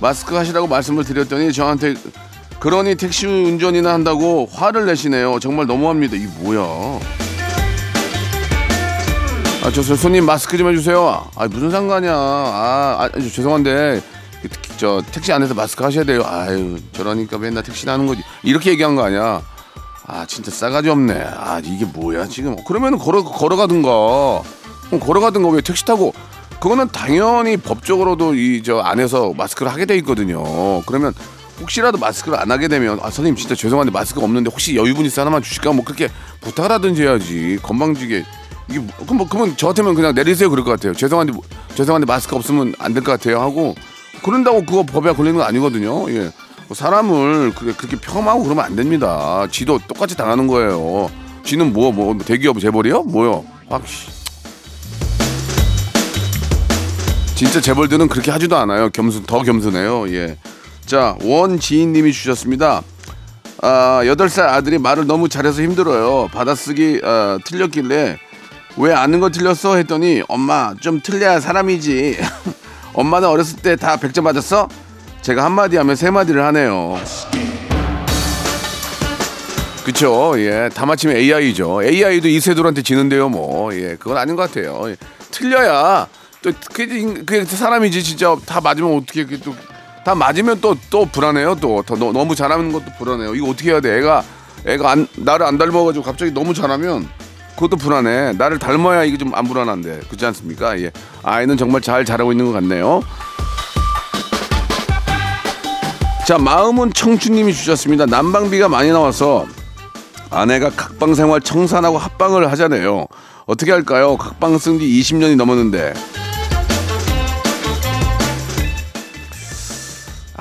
마스크 0.00 0.34
하시라고 0.34 0.66
말씀을 0.66 1.04
드렸더니 1.04 1.52
저한테 1.52 1.94
그러니 2.58 2.96
택시 2.96 3.26
운전이나 3.26 3.92
한다고 3.92 4.48
화를 4.50 4.86
내시네요. 4.86 5.38
정말 5.38 5.66
너무합니다. 5.66 6.16
이 6.16 6.26
뭐야? 6.40 7.23
아, 9.64 9.70
저, 9.70 9.82
저 9.82 9.96
손님 9.96 10.26
마스크 10.26 10.58
좀 10.58 10.68
해주세요. 10.68 11.30
아, 11.36 11.48
무슨 11.48 11.70
상관이야. 11.70 12.12
아, 12.14 12.96
아 13.00 13.08
저, 13.14 13.20
죄송한데 13.20 14.02
저 14.76 15.02
택시 15.10 15.32
안에서 15.32 15.54
마스크 15.54 15.82
하셔야 15.82 16.04
돼요. 16.04 16.22
아유, 16.26 16.76
저러니까 16.92 17.38
맨날 17.38 17.62
택시 17.62 17.86
나는 17.86 18.06
거지. 18.06 18.22
이렇게 18.42 18.70
얘기한 18.70 18.94
거 18.94 19.04
아니야. 19.04 19.40
아, 20.06 20.26
진짜 20.26 20.50
싸가지 20.50 20.90
없네. 20.90 21.14
아, 21.38 21.60
이게 21.64 21.86
뭐야 21.86 22.26
지금? 22.28 22.56
그러면 22.66 22.98
걸어 22.98 23.24
걸어가든가. 23.24 24.42
걸어가든가 25.00 25.48
왜 25.48 25.60
택시 25.62 25.84
타고? 25.86 26.12
그거는 26.60 26.88
당연히 26.88 27.56
법적으로도 27.56 28.34
이 28.34 28.62
저 28.64 28.78
안에서 28.80 29.32
마스크를 29.34 29.72
하게 29.72 29.86
돼 29.86 29.96
있거든요. 29.98 30.82
그러면 30.82 31.14
혹시라도 31.60 31.98
마스크를 31.98 32.38
안 32.38 32.50
하게 32.50 32.68
되면 32.68 32.98
아 33.00 33.04
선생님 33.04 33.36
진짜 33.36 33.54
죄송한데 33.54 33.92
마스크가 33.92 34.24
없는데 34.24 34.50
혹시 34.50 34.74
여유분 34.76 35.06
있어 35.06 35.22
하나만 35.22 35.42
주실까 35.42 35.72
뭐 35.72 35.84
그렇게 35.84 36.08
부탁을 36.40 36.72
하든지 36.72 37.02
해야지 37.02 37.58
건방지게 37.62 38.24
이게 38.70 38.78
뭐, 38.78 38.88
그럼 39.04 39.16
뭐 39.18 39.28
그러면 39.28 39.54
저 39.56 39.68
같으면 39.68 39.94
그냥 39.94 40.14
내리세요 40.14 40.50
그럴 40.50 40.64
것 40.64 40.72
같아요. 40.72 40.94
죄송한데 40.94 41.32
뭐, 41.32 41.42
죄송한데 41.74 42.06
마스크 42.06 42.34
없으면 42.34 42.74
안 42.78 42.92
될 42.94 43.04
것 43.04 43.12
같아요 43.12 43.40
하고 43.40 43.74
그런다고 44.22 44.64
그거 44.64 44.84
법에 44.84 45.12
걸리는 45.12 45.36
거 45.38 45.44
아니거든요. 45.44 46.10
예. 46.10 46.30
뭐 46.66 46.74
사람을 46.74 47.52
그렇게, 47.54 47.96
폄하고 48.00 48.42
그러면 48.42 48.64
안 48.64 48.74
됩니다. 48.74 49.46
지도 49.50 49.78
똑같이 49.86 50.16
당하는 50.16 50.46
거예요. 50.46 51.10
지는 51.44 51.74
뭐, 51.74 51.92
뭐, 51.92 52.16
대기업 52.16 52.58
재벌이요? 52.58 53.02
뭐요? 53.02 53.44
확, 53.68 53.86
씨. 53.86 54.06
진짜 57.34 57.60
재벌들은 57.60 58.08
그렇게 58.08 58.30
하지도 58.30 58.56
않아요. 58.56 58.88
겸손, 58.88 59.24
더 59.24 59.42
겸손해요. 59.42 60.08
예. 60.14 60.38
자, 60.86 61.16
원지인님이 61.22 62.12
주셨습니다. 62.12 62.82
아, 63.62 64.00
8살 64.04 64.40
아들이 64.42 64.78
말을 64.78 65.06
너무 65.06 65.28
잘해서 65.28 65.62
힘들어요. 65.62 66.28
받아쓰기 66.32 67.00
아, 67.02 67.38
틀렸길래 67.44 68.18
왜 68.76 68.92
아는 68.92 69.20
거 69.20 69.30
틀렸어? 69.30 69.76
했더니 69.76 70.22
엄마 70.28 70.74
좀 70.80 71.00
틀려야 71.00 71.40
사람이지. 71.40 72.18
엄마는 72.92 73.28
어렸을 73.28 73.58
때 73.58 73.76
다 73.76 73.96
100점 73.96 74.22
맞았어? 74.22 74.68
제가 75.22 75.44
한마디 75.44 75.76
하면 75.78 75.96
세마디를 75.96 76.44
하네요. 76.44 76.98
그쵸, 79.84 80.34
예. 80.38 80.70
다 80.72 80.86
맞히면 80.86 81.16
AI죠. 81.16 81.82
AI도 81.82 82.28
이세돌한테 82.28 82.82
지는데요, 82.82 83.28
뭐. 83.28 83.74
예, 83.74 83.96
그건 83.98 84.16
아닌 84.16 84.34
것 84.36 84.48
같아요. 84.50 84.82
예. 84.88 84.96
틀려야 85.30 86.06
또, 86.42 86.52
그, 86.72 87.24
그 87.26 87.44
사람이지, 87.44 88.02
진짜. 88.02 88.34
다 88.46 88.60
맞으면 88.62 88.96
어떻게, 88.96 89.26
또, 89.40 89.54
다 90.04 90.14
맞으면 90.14 90.60
또, 90.60 90.76
또 90.90 91.06
불안해요, 91.06 91.56
또. 91.60 91.82
더, 91.82 91.94
너무 91.96 92.34
잘하는 92.34 92.72
것도 92.72 92.84
불안해요. 92.98 93.34
이거 93.34 93.48
어떻게 93.50 93.70
해야 93.70 93.80
돼? 93.80 93.98
애가, 93.98 94.22
애가 94.66 94.90
안, 94.90 95.08
나를 95.16 95.46
안 95.46 95.56
닮아가지고 95.58 96.04
갑자기 96.04 96.30
너무 96.32 96.52
잘하면 96.52 97.08
그것도 97.54 97.76
불안해. 97.76 98.32
나를 98.36 98.58
닮아야 98.58 99.04
이게 99.04 99.16
좀 99.16 99.32
안 99.34 99.46
불안한데. 99.46 100.00
그렇지 100.08 100.26
않습니까? 100.26 100.78
예. 100.80 100.90
아이는 101.22 101.56
정말 101.56 101.80
잘 101.80 102.04
자라고 102.04 102.32
있는 102.32 102.46
것 102.46 102.52
같네요. 102.52 103.02
자, 106.26 106.38
마음은 106.38 106.92
청춘님이 106.92 107.52
주셨습니다. 107.54 108.06
난방비가 108.06 108.68
많이 108.68 108.90
나와서 108.90 109.46
아내가 110.30 110.70
각방 110.70 111.14
생활 111.14 111.40
청산하고 111.40 111.96
합방을 111.98 112.50
하자네요. 112.50 113.06
어떻게 113.46 113.72
할까요? 113.72 114.16
각방 114.16 114.56
쓴 114.58 114.78
지 114.78 114.86
20년이 114.86 115.36
넘었는데. 115.36 115.92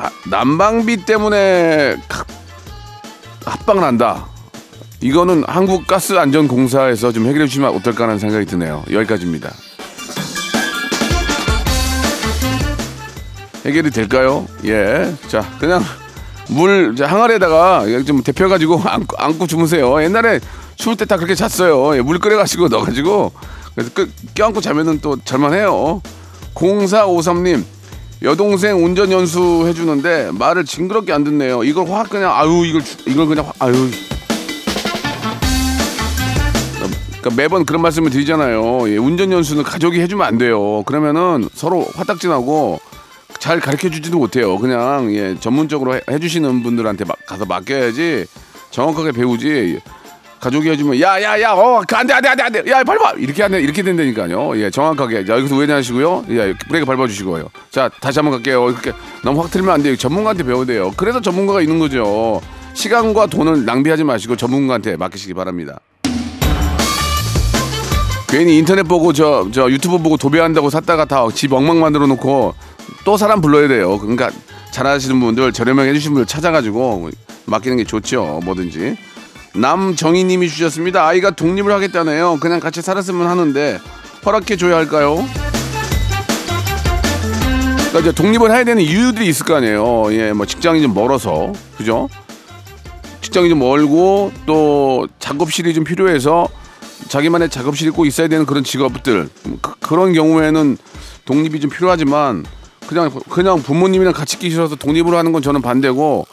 아, 0.04 0.10
난방비 0.30 1.06
때문에 1.06 1.96
각, 2.10 2.28
합방을 3.46 3.84
한다. 3.84 4.26
이거는 5.00 5.46
한국가스안전공사에서 5.48 7.14
좀 7.14 7.26
해결해 7.26 7.48
주시면 7.48 7.74
어떨까 7.74 8.04
하는 8.04 8.20
생각이 8.20 8.46
드네요. 8.46 8.84
여기까지입니다. 8.92 9.50
해결이 13.66 13.92
될까요? 13.92 14.46
예. 14.66 15.14
자, 15.30 15.50
그냥 15.58 15.82
물 16.50 16.94
항아리에다가 17.00 17.86
좀 18.06 18.24
데펴가지고 18.24 18.82
안고, 18.84 19.16
안고 19.18 19.48
주무세요. 19.48 20.04
옛날에 20.04 20.42
추울 20.76 20.98
때 20.98 21.06
다 21.06 21.16
그렇게 21.16 21.34
잤어요. 21.34 21.96
예, 21.96 22.02
물 22.02 22.20
끓여가지고 22.20 22.68
넣어가지고 22.68 23.32
그래서 23.74 23.90
끄, 23.94 24.10
껴안고 24.36 24.60
자면은 24.60 25.00
또 25.00 25.16
잘만해요. 25.24 26.02
0453님 26.56 27.64
여동생 28.24 28.84
운전 28.84 29.12
연수 29.12 29.66
해주는데 29.68 30.32
말을 30.32 30.64
징그럽게 30.64 31.12
안 31.12 31.26
듣네요. 31.26 31.66
이걸 31.66 31.90
확 31.90 32.10
그냥 32.10 32.32
아유 32.34 32.66
이걸 32.66 32.82
이걸 33.06 33.28
그냥 33.28 33.48
확, 33.48 33.56
아유 33.60 33.90
그러니까 37.20 37.42
매번 37.42 37.66
그런 37.66 37.82
말씀을 37.82 38.10
드리잖아요. 38.10 38.90
예, 38.90 38.98
운전 38.98 39.32
연수는 39.32 39.64
가족이 39.64 40.00
해주면 40.00 40.26
안 40.26 40.38
돼요. 40.38 40.84
그러면은 40.84 41.50
서로 41.54 41.86
화딱지나고 41.96 42.80
잘 43.40 43.60
가르쳐 43.60 43.90
주지도 43.90 44.18
못해요. 44.20 44.58
그냥 44.58 45.14
예, 45.14 45.36
전문적으로 45.40 45.96
해, 45.96 46.02
해주시는 46.10 46.64
분들한테 46.64 47.04
막 47.04 47.18
가서 47.26 47.46
맡겨야지 47.46 48.26
정확하게 48.72 49.12
배우지. 49.12 49.80
가족이 50.44 50.70
해주면 50.72 51.00
야 51.00 51.22
야 51.24 51.40
야 51.40 51.54
어 51.56 51.82
안돼 51.90 52.14
안돼 52.14 52.28
안돼 52.28 52.44
안돼 52.44 52.72
야 52.72 52.84
밟아 52.84 53.14
이렇게 53.18 53.44
안돼 53.44 53.62
이렇게 53.62 53.82
된다니까요. 53.82 54.60
예 54.60 54.70
정확하게 54.70 55.24
자 55.26 55.38
여기서 55.38 55.56
우회전하시고요. 55.56 56.26
예 56.32 56.54
브레이크 56.68 56.86
밟아 56.86 57.08
주시고요. 57.08 57.48
자 57.72 57.90
다시 58.02 58.20
한번 58.20 58.34
갈게요. 58.34 58.70
이렇게 58.70 58.92
너무 59.24 59.42
확 59.42 59.50
틀면 59.52 59.70
안 59.74 59.82
돼요. 59.82 59.96
전문가한테 59.96 60.44
배워야 60.44 60.66
돼요. 60.66 60.92
그래서 60.98 61.22
전문가가 61.22 61.62
있는 61.62 61.80
거죠. 61.80 62.42
시간과 62.74 63.28
돈을 63.28 63.64
낭비하지 63.64 64.04
마시고 64.04 64.36
전문가한테 64.36 64.98
맡기시기 64.98 65.34
바랍니다. 65.34 65.80
괜히 68.28 68.58
인터넷 68.58 68.84
보고 68.84 69.14
저, 69.14 69.48
저 69.54 69.70
유튜브 69.70 70.00
보고 70.00 70.18
도배한다고 70.18 70.70
샀다가 70.72 71.06
다 71.06 71.28
집 71.34 71.54
엉망 71.54 71.80
만들어 71.80 72.06
놓고 72.08 72.54
또 73.06 73.16
사람 73.16 73.40
불러야 73.42 73.68
돼요. 73.70 73.98
그러니까 74.00 74.32
잘하시는 74.72 75.20
분들 75.20 75.54
저렴하게 75.54 75.92
해주신 75.92 76.14
분들 76.14 76.26
찾아가지고 76.26 77.12
맡기는 77.46 77.78
게 77.78 77.84
좋죠. 77.84 78.42
뭐든지. 78.44 78.98
남정희님이 79.56 80.50
주셨습니다. 80.50 81.06
아이가 81.06 81.32
독립을 81.32 81.72
하겠다네요. 81.72 82.38
그냥 82.40 82.60
같이 82.60 82.82
살았으면 82.82 83.28
하는데 83.28 83.80
허락해 84.26 84.58
줘야 84.58 84.78
할까요? 84.78 85.24
그러니까 87.90 88.00
이제 88.00 88.12
독립을 88.12 88.52
해야 88.52 88.64
되는 88.64 88.82
이유들이 88.82 89.28
있을 89.28 89.46
거 89.46 89.56
아니에요. 89.56 90.14
예, 90.14 90.34
뭐 90.34 90.46
직장이 90.46 90.82
좀 90.82 90.94
멀어서 90.94 91.54
그죠? 91.78 92.10
직장이 93.22 93.50
좀 93.50 93.60
멀고 93.60 94.32
또 94.48 95.08
작업실이 95.20 95.74
좀 95.74 95.84
필요해서 95.84 96.48
자기만의 97.08 97.50
작업실이 97.50 97.92
꼭 97.92 98.06
있어야 98.06 98.28
되는 98.28 98.46
그런 98.46 98.64
직업들 98.64 99.30
그, 99.62 99.94
런 99.94 100.14
경우에는 100.14 100.78
독립이 101.26 101.60
좀 101.60 101.70
필요하지만 101.70 102.46
그냥 102.88 103.12
그냥 103.30 103.62
부모님이랑 103.62 104.14
같이 104.14 104.40
끼셔서 104.40 104.76
독립을 104.76 105.16
하는 105.16 105.32
건 105.32 105.42
저는 105.42 105.62
반대고 105.62 106.26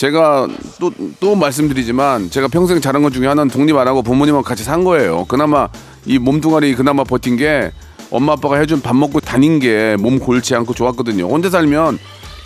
제가 0.00 0.48
또 0.78 0.90
또 1.20 1.34
말씀드리지만 1.34 2.30
제가 2.30 2.48
평생 2.48 2.80
자란 2.80 3.02
것 3.02 3.12
중에 3.12 3.26
하나는 3.26 3.50
독립 3.50 3.76
안 3.76 3.86
하고 3.86 4.00
부모님하고 4.00 4.42
같이 4.42 4.64
산 4.64 4.82
거예요. 4.82 5.26
그나마 5.26 5.68
이 6.06 6.18
몸뚱아리 6.18 6.74
그나마 6.74 7.04
버틴 7.04 7.36
게 7.36 7.70
엄마 8.10 8.32
아빠가 8.32 8.56
해준 8.56 8.80
밥 8.80 8.96
먹고 8.96 9.20
다닌 9.20 9.58
게 9.60 9.96
몸 10.00 10.18
골치 10.18 10.54
않고 10.54 10.72
좋았거든요. 10.72 11.26
혼자 11.28 11.50
살면 11.50 11.98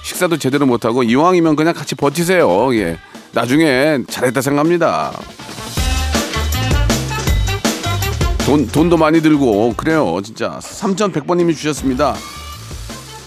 식사도 0.03 0.37
제대로 0.39 0.67
못 0.67 0.85
하고 0.85 1.05
이왕이면 1.05 1.55
그냥 1.55 1.75
같이 1.75 1.95
버티세요. 1.95 2.75
예. 2.75 2.99
나중에 3.33 4.01
잘했다 4.09 4.41
생각합니다. 4.41 5.13
돈, 8.45 8.67
돈도 8.67 8.97
많이 8.97 9.23
들고 9.23 9.75
그래요 9.77 10.19
진짜 10.23 10.59
3100번님이 10.61 11.57
주셨습니다 11.57 12.15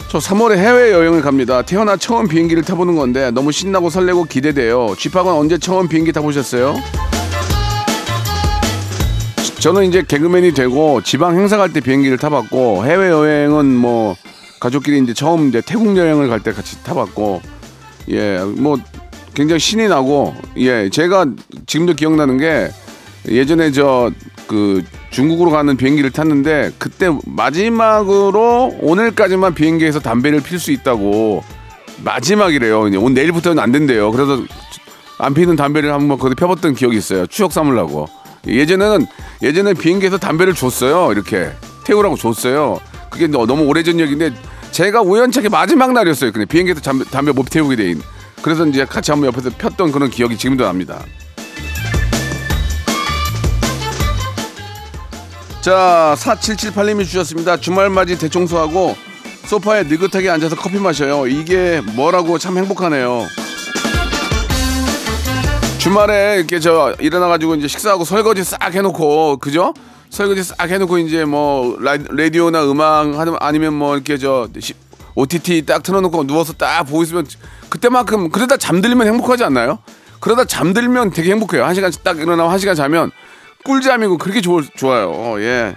저 0.10 0.20
3월에 0.20 0.58
해외여행을 0.58 1.22
갑니다 1.22 1.62
태어나 1.62 1.98
처음 1.98 2.28
비행기를 2.28 2.64
타보는 2.64 2.96
건데 2.96 3.30
너무 3.32 3.52
신나고 3.52 3.90
설레고 3.90 4.24
기대돼요 4.26 4.96
쥐팍은 4.98 5.32
언제 5.34 5.58
처음 5.58 5.88
비행기 5.88 6.14
타보셨어요? 6.14 6.76
저는 9.60 9.84
이제 9.86 10.04
개그맨이 10.08 10.54
되고 10.54 11.02
지방 11.02 11.36
행사 11.38 11.58
갈 11.58 11.74
때 11.74 11.82
비행기를 11.82 12.18
타봤고 12.18 12.86
해외여행은 12.86 13.66
뭐 13.76 14.16
가족끼리 14.62 15.00
이제 15.00 15.14
처음 15.14 15.50
이제 15.50 15.62
태국 15.62 15.98
여행을 15.98 16.30
갈 16.30 16.40
때 16.40 16.54
같이 16.54 16.82
타봤고 16.84 17.42
예 18.10 18.40
뭐 18.58 18.78
굉장히 19.34 19.60
신이 19.60 19.88
나고 19.88 20.34
예 20.58 20.90
제가 20.90 21.26
지금도 21.68 21.94
기억나는 21.96 22.38
게 22.38 22.70
예전에 23.28 23.72
저 23.72 24.10
그 24.48 24.84
중국으로 25.12 25.52
가는 25.52 25.76
비행기를 25.78 26.12
탔는데 26.12 26.72
그때 26.78 27.10
마지막으로 27.26 28.78
오늘까지만 28.82 29.54
비행기에서 29.54 30.00
담배를 30.00 30.42
필 30.42 30.60
수 30.60 30.72
있다고 30.72 31.44
마지막이래요. 32.04 32.82
오늘 32.82 33.14
내일부터는 33.14 33.62
안 33.62 33.72
된대요. 33.72 34.12
그래서 34.12 34.42
안 35.20 35.34
피는 35.34 35.56
담배를 35.56 35.92
한번 35.92 36.18
거기 36.18 36.36
펴봤던 36.36 36.76
기억이 36.76 36.98
있어요. 36.98 37.26
추억 37.28 37.52
삼으려고. 37.52 38.08
예전에는 38.46 39.06
예전에 39.42 39.74
비행기에서 39.74 40.18
담배를 40.18 40.54
줬어요. 40.54 41.12
이렇게 41.12 41.52
태우라고 41.84 42.16
줬어요. 42.16 42.80
그게 43.10 43.28
너무 43.28 43.64
오래전 43.64 44.00
얘기인데 44.00 44.32
제가 44.72 45.02
우연찮게 45.02 45.50
마지막 45.50 45.92
날이었어요. 45.94 46.32
근데 46.32 46.46
비행기에서 46.46 46.82
담배, 46.82 47.04
담배 47.06 47.32
못 47.32 47.50
태우게 47.50 47.76
돼. 47.76 47.96
그래서 48.42 48.66
이제 48.68 48.86
같이 48.86 49.12
한번 49.12 49.28
옆에서 49.28 49.50
폈던 49.58 49.92
그런 49.92 50.10
기억이 50.10 50.38
지금도 50.38 50.64
납니다. 50.64 51.00
자, 55.68 56.16
4778님이 56.18 57.04
주셨습니다. 57.04 57.58
주말 57.58 57.90
맞이 57.90 58.18
대청소하고 58.18 58.96
소파에 59.48 59.84
느긋하게 59.84 60.30
앉아서 60.30 60.56
커피 60.56 60.80
마셔요. 60.80 61.28
이게 61.28 61.82
뭐라고 61.94 62.38
참 62.38 62.58
행복하네요. 62.58 63.26
주말에 65.78 66.38
이렇게 66.38 66.62
저 66.62 66.96
일어나가지고 67.02 67.56
이제 67.56 67.68
식사하고 67.68 68.06
설거지 68.06 68.46
싹 68.46 68.74
해놓고, 68.76 69.40
그죠? 69.40 69.74
설거지 70.10 70.42
싹 70.46 70.70
해놓고 70.70 71.00
이제 71.00 71.26
뭐 71.26 71.78
라디오나 71.82 72.64
음악 72.64 73.08
아니면 73.42 73.74
뭐 73.74 73.96
이렇게 73.96 74.18
저 74.18 74.48
OTT 75.16 75.66
딱 75.66 75.84
틀어놓고 75.84 76.28
누워서 76.28 76.54
딱 76.54 76.86
보고 76.86 77.04
있으면 77.04 77.28
그때만큼 77.68 78.30
그러다 78.30 78.56
잠들면 78.56 79.06
행복하지 79.06 79.44
않나요? 79.44 79.80
그러다 80.22 80.46
잠들면 80.46 81.12
되게 81.12 81.32
행복해요. 81.32 81.66
한 81.66 81.76
시간 81.76 81.92
딱 82.06 82.20
일어나고 82.20 82.50
한 82.50 82.58
시간 82.58 82.74
자면 82.74 83.12
꿀잠이고 83.72 84.18
그렇게 84.18 84.42
좋, 84.42 84.62
좋아요. 84.76 85.12
어, 85.14 85.40
예. 85.40 85.76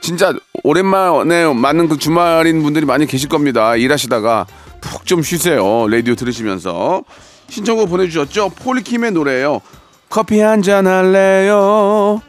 진짜 0.00 0.32
오랜만에 0.62 1.52
맞는 1.52 1.88
그 1.88 1.98
주말인 1.98 2.62
분들이 2.62 2.84
많이 2.86 3.06
계실 3.06 3.28
겁니다. 3.28 3.74
일하시다가 3.76 4.46
푹 4.80 5.04
좀 5.06 5.22
쉬세요. 5.22 5.88
라디오 5.88 6.14
들으시면서. 6.14 7.02
신청곡 7.48 7.88
보내주셨죠? 7.90 8.50
폴리킴의 8.50 9.12
노래예요. 9.12 9.60
커피 10.08 10.40
한 10.40 10.62
잔 10.62 10.86
할래요? 10.86 12.20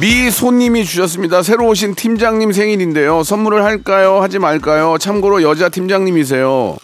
미소님이 0.00 0.84
주셨습니다. 0.84 1.42
새로 1.42 1.66
오신 1.68 1.94
팀장님 1.94 2.52
생일인데요. 2.52 3.22
선물을 3.22 3.62
할까요? 3.64 4.20
하지 4.20 4.38
말까요? 4.40 4.98
참고로 4.98 5.42
여자 5.42 5.68
팀장님이세요. 5.68 6.76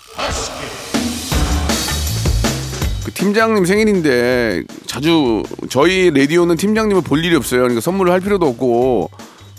팀장님 3.22 3.64
생일인데 3.64 4.62
자주 4.86 5.42
저희 5.68 6.10
라디오는 6.14 6.56
팀장님을 6.56 7.02
볼 7.02 7.24
일이 7.24 7.34
없어요. 7.34 7.62
그러니까 7.62 7.80
선물을 7.80 8.12
할 8.12 8.20
필요도 8.20 8.46
없고 8.46 9.10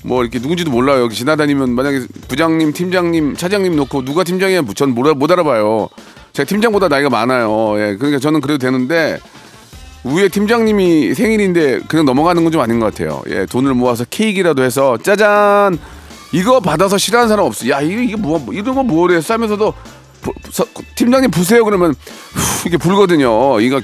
뭐 0.05 0.21
이렇게 0.23 0.39
누군지도 0.39 0.71
몰라요. 0.71 1.09
지나다니면 1.09 1.71
만약에 1.71 2.05
부장님, 2.29 2.71
팀장님, 2.71 3.35
차장님 3.35 3.75
놓고 3.75 4.05
누가 4.05 4.23
팀장이야 4.23 4.61
전 4.75 4.93
못 4.93 5.31
알아봐요. 5.31 5.89
제가 6.31 6.47
팀장보다 6.47 6.87
나이가 6.87 7.09
많아요. 7.09 7.75
예, 7.79 7.97
그러니까 7.97 8.19
저는 8.19 8.39
그래도 8.39 8.59
되는데 8.59 9.19
위에 10.05 10.29
팀장님이 10.29 11.13
생일인데 11.13 11.81
그냥 11.89 12.05
넘어가는 12.05 12.41
건 12.43 12.53
좀 12.53 12.61
아닌 12.61 12.79
것 12.79 12.85
같아요. 12.85 13.21
예, 13.29 13.45
돈을 13.45 13.73
모아서 13.73 14.05
케이크라도 14.09 14.63
해서 14.63 14.97
짜잔 14.97 15.77
이거 16.31 16.61
받아서 16.61 16.97
싫어하는 16.97 17.27
사람 17.27 17.45
없어. 17.45 17.67
야 17.67 17.81
이게 17.81 18.05
이게 18.05 18.15
뭐 18.15 18.41
이런 18.53 18.75
거 18.75 18.83
뭐래 18.83 19.19
싸면서도 19.19 19.73
팀장님 20.95 21.31
부세요 21.31 21.63
그러면 21.65 21.91
후, 21.93 22.67
이게 22.67 22.77
불거든요. 22.77 23.59
이거 23.61 23.81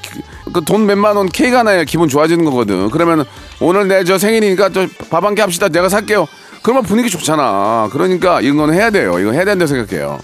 그 0.54 0.62
돈 0.65 0.86
몇만 0.86 1.15
원 1.17 1.28
케이크 1.30 1.56
하나에 1.56 1.86
기분 1.86 2.08
좋아지는 2.10 2.45
거거든. 2.45 2.89
그러면 2.89 3.26
오늘 3.60 3.88
내 3.88 4.04
저 4.04 4.17
생일이니까 4.17 4.69
또밥한 4.69 5.36
끼 5.36 5.41
합시다. 5.41 5.67
내가 5.69 5.89
살게요. 5.89 6.28
그러면 6.63 6.84
분위기 6.84 7.10
좋잖아. 7.10 7.89
그러니까 7.91 8.41
이런 8.41 8.58
건 8.58 8.74
해야 8.74 8.89
돼요. 8.89 9.19
이거 9.19 9.32
해야 9.32 9.45
된다 9.45 9.65
생각해요. 9.67 10.19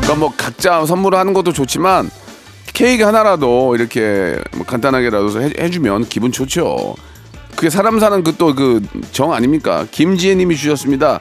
그러니까 0.00 0.14
뭐 0.16 0.32
각자 0.36 0.84
선물을 0.86 1.18
하는 1.18 1.32
것도 1.34 1.52
좋지만 1.52 2.10
케이크 2.72 3.02
하나라도 3.04 3.74
이렇게 3.76 4.38
뭐 4.56 4.64
간단하게라도 4.66 5.42
해, 5.42 5.52
해주면 5.58 6.08
기분 6.08 6.32
좋죠. 6.32 6.94
그게 7.56 7.70
사람 7.70 7.98
사는 7.98 8.22
그 8.22 8.36
또 8.36 8.54
그 8.54 8.80
정 9.12 9.32
아닙니까? 9.32 9.86
김지혜님이 9.90 10.56
주셨습니다. 10.56 11.20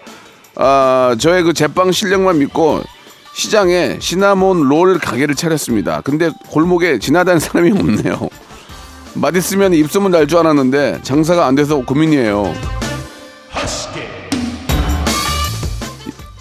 아, 0.59 1.15
저의 1.19 1.43
그 1.43 1.53
제빵 1.53 1.91
실력만 1.91 2.39
믿고 2.39 2.81
시장에 3.33 3.97
시나몬 3.99 4.67
롤 4.67 4.97
가게를 4.97 5.35
차렸습니다. 5.35 6.01
근데 6.01 6.31
골목에 6.49 6.97
지나다니는 6.97 7.39
사람이 7.39 7.71
없네요. 7.71 8.29
맛있으면 9.13 9.73
입소문 9.73 10.11
날 10.11 10.27
줄 10.27 10.39
알았는데 10.39 10.99
장사가 11.03 11.45
안 11.45 11.55
돼서 11.55 11.77
고민이에요. 11.77 12.53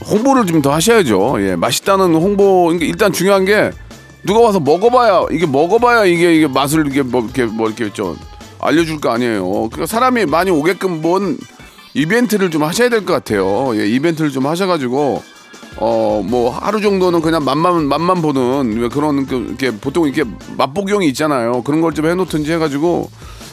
홍보를 0.09 0.46
좀 0.46 0.62
더 0.62 0.72
하셔야죠. 0.72 1.37
예, 1.40 1.57
맛있다는 1.57 2.14
홍보 2.14 2.72
일단 2.81 3.12
중요한 3.12 3.44
게 3.44 3.70
누가 4.24 4.40
와서 4.40 4.61
먹어봐야 4.61 5.26
이게 5.31 5.46
먹어봐야 5.46 6.05
이게 6.05 6.35
이게 6.37 6.46
맛을 6.46 6.87
이게 6.87 7.02
뭐 7.02 7.22
이렇게 7.22 7.44
뭐 7.44 7.66
이렇게 7.68 7.92
좀 7.92 8.16
알려줄 8.61 9.00
거 9.00 9.11
아니에요. 9.11 9.44
그러니까 9.68 9.87
사람이 9.87 10.26
많이 10.26 10.50
오게끔 10.50 11.02
뭔 11.02 11.37
이벤트를 12.00 12.50
좀 12.50 12.62
하셔야 12.62 12.88
될 12.88 13.04
것 13.04 13.12
같아요. 13.14 13.72
예, 13.76 13.87
이벤트를 13.88 14.30
좀 14.30 14.46
하셔가지고 14.46 15.22
어 15.78 16.22
뭐 16.24 16.50
하루 16.50 16.80
정도는 16.80 17.20
그냥 17.20 17.44
맛만 17.44 17.85
맛만 17.87 18.22
보는 18.22 18.78
왜 18.80 18.88
그런 18.88 19.26
그 19.26 19.46
이렇게 19.48 19.70
보통 19.70 20.06
이렇게 20.06 20.24
맛보기용이 20.56 21.06
있잖아요. 21.09 21.62
그런 21.62 21.80
걸 21.80 21.92
좀 21.92 22.06
해놓든지 22.06 22.50
해가지고 22.52 23.11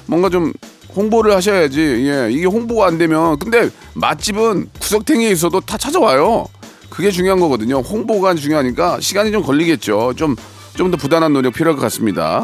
뭔가 0.08 0.30
좀 0.30 0.52
홍보를 0.96 1.34
하셔야지. 1.36 1.80
예, 1.80 2.30
이게 2.32 2.46
홍보가 2.46 2.88
안 2.88 2.98
되면 2.98 3.38
근데 3.40 3.70
맛집은 3.96 4.70
구석탱이에 4.80 5.30
있어도 5.32 5.60
다 5.62 5.78
찾아와요. 5.78 6.46
그게 6.90 7.10
중요한 7.12 7.40
거거든요. 7.40 7.80
홍보가 7.80 8.36
중요하니까 8.36 9.00
시간이 9.00 9.32
좀 9.32 9.42
걸리겠죠. 9.44 10.14
좀 10.16 10.36
좀 10.76 10.90
더 10.90 10.98
부단한 10.98 11.34
노력 11.34 11.54
필요할 11.54 11.76
것 11.76 11.84
같습니다. 11.84 12.44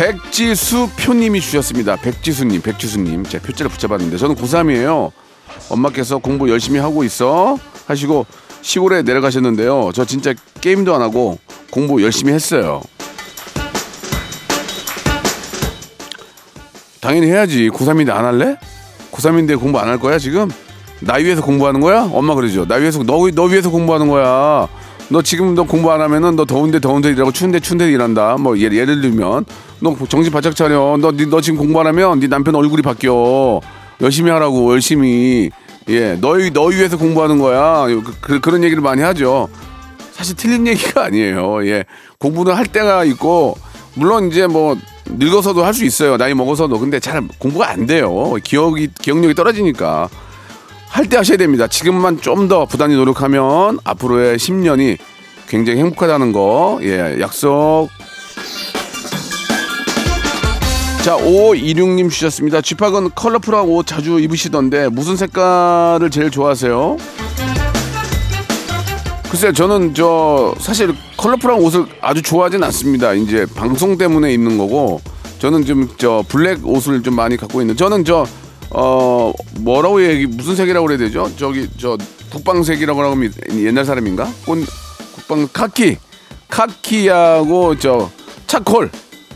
백지수 0.00 0.88
표님이 0.98 1.42
주셨습니다. 1.42 1.96
백지수님, 1.96 2.62
백지수님. 2.62 3.22
제가 3.24 3.44
표자를 3.46 3.70
붙여봤는데 3.70 4.16
저는 4.16 4.34
고3이에요. 4.34 5.10
엄마께서 5.68 6.16
공부 6.16 6.48
열심히 6.48 6.80
하고 6.80 7.04
있어 7.04 7.58
하시고 7.86 8.24
시골에 8.62 9.02
내려가셨는데요. 9.02 9.90
저 9.92 10.06
진짜 10.06 10.32
게임도 10.62 10.94
안 10.94 11.02
하고 11.02 11.38
공부 11.70 12.02
열심히 12.02 12.32
했어요. 12.32 12.80
당연히 17.02 17.26
해야지. 17.26 17.68
고3인데 17.68 18.08
안 18.08 18.24
할래? 18.24 18.56
고3인데 19.12 19.60
공부 19.60 19.80
안 19.80 19.88
할 19.88 19.98
거야 20.00 20.18
지금? 20.18 20.48
나 21.00 21.16
위해서 21.16 21.42
공부하는 21.42 21.82
거야? 21.82 22.08
엄마 22.10 22.34
그러죠. 22.34 22.64
나 22.66 22.76
위해서 22.76 23.02
너, 23.02 23.28
너 23.34 23.42
위해서 23.44 23.68
공부하는 23.68 24.08
거야. 24.08 24.66
너 25.10 25.20
지금 25.20 25.54
너 25.54 25.64
공부 25.64 25.92
안 25.92 26.00
하면은 26.00 26.36
너 26.36 26.46
더운데 26.46 26.80
더운데 26.80 27.10
일하고 27.10 27.32
추운데 27.32 27.60
추운데 27.60 27.90
일한다. 27.90 28.36
뭐 28.38 28.56
예를, 28.56 28.78
예를 28.78 29.02
들면 29.02 29.44
너 29.80 29.96
정신 30.08 30.32
바짝 30.32 30.54
차려. 30.54 30.98
너, 31.00 31.12
니- 31.12 31.26
너 31.26 31.40
지금 31.40 31.58
공부 31.58 31.80
안 31.80 31.86
하면 31.86 32.20
네 32.20 32.28
남편 32.28 32.54
얼굴이 32.54 32.82
바뀌어. 32.82 33.60
열심히 34.00 34.30
하라고 34.30 34.72
열심히. 34.72 35.50
예, 35.88 36.16
너희 36.20 36.50
너희 36.50 36.76
위해서 36.76 36.96
공부하는 36.96 37.38
거야. 37.38 37.86
그, 38.20 38.40
그, 38.40 38.50
런 38.50 38.62
얘기를 38.62 38.82
많이 38.82 39.02
하죠. 39.02 39.48
사실 40.12 40.36
틀린 40.36 40.66
얘기가 40.66 41.04
아니에요. 41.06 41.66
예, 41.66 41.84
공부는 42.18 42.54
할 42.54 42.66
때가 42.66 43.04
있고 43.04 43.56
물론 43.94 44.28
이제 44.30 44.46
뭐 44.46 44.76
늙어서도 45.06 45.64
할 45.64 45.72
수 45.74 45.84
있어요. 45.84 46.16
나이 46.16 46.34
먹어서도 46.34 46.78
근데 46.78 47.00
잘 47.00 47.22
공부가 47.38 47.70
안 47.70 47.86
돼요. 47.86 48.34
기억이 48.44 48.88
기억력이 49.00 49.34
떨어지니까 49.34 50.08
할 50.90 51.08
때 51.08 51.16
하셔야 51.16 51.36
됩니다. 51.38 51.66
지금만 51.66 52.20
좀 52.20 52.48
더 52.48 52.66
부단히 52.66 52.94
노력하면 52.96 53.78
앞으로의 53.84 54.36
10년이 54.38 54.98
굉장히 55.48 55.80
행복하다는 55.80 56.32
거 56.32 56.78
예, 56.82 57.16
약속. 57.20 57.88
자, 61.02 61.16
5526님 61.16 62.10
주셨습니다. 62.10 62.60
쥐팍은 62.60 63.10
컬러풀한 63.14 63.64
옷 63.64 63.86
자주 63.86 64.20
입으시던데 64.20 64.88
무슨 64.88 65.16
색깔을 65.16 66.10
제일 66.10 66.30
좋아하세요? 66.30 66.96
글쎄요, 69.30 69.52
저는 69.52 69.94
저 69.94 70.54
사실 70.58 70.94
컬러풀한 71.16 71.60
옷을 71.60 71.86
아주 72.02 72.20
좋아하진 72.20 72.62
않습니다. 72.64 73.14
이제 73.14 73.46
방송 73.54 73.96
때문에 73.96 74.32
입는 74.34 74.58
거고 74.58 75.00
저는 75.38 75.64
좀 75.64 75.88
저 75.96 76.22
블랙 76.28 76.66
옷을 76.66 77.02
좀 77.02 77.14
많이 77.14 77.36
갖고 77.36 77.60
있는. 77.60 77.76
저는 77.76 78.04
저 78.04 78.26
어 78.72 79.32
뭐라고 79.60 80.00
얘기 80.04 80.26
무슨 80.26 80.54
색이라고 80.54 80.86
그래야 80.86 80.98
되죠? 80.98 81.28
저기 81.36 81.68
저 81.76 81.98
국방색이라고 82.30 83.02
하면 83.02 83.32
옛날 83.56 83.84
사람인가? 83.84 84.28
꽃 84.46 84.58
국방 85.12 85.48
카키 85.52 85.96
카키하고 86.48 87.76
저 87.80 88.08
차콜 88.46 88.90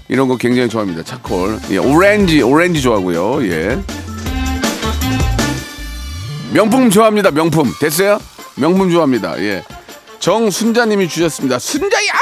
이런 0.09 0.29
거 0.29 0.37
굉장히 0.37 0.69
좋아합니다. 0.69 1.03
차콜. 1.03 1.59
예, 1.71 1.79
오렌지 1.79 2.43
오렌지 2.43 2.83
좋아하고요. 2.83 3.47
예. 3.47 3.83
명품 6.53 6.91
좋아합니다. 6.91 7.31
명품 7.31 7.73
됐어요? 7.81 8.19
명품 8.57 8.91
좋아합니다. 8.91 9.39
예. 9.41 9.65
정순자님이 10.21 11.09
주셨습니다. 11.09 11.59
순자야! 11.59 12.13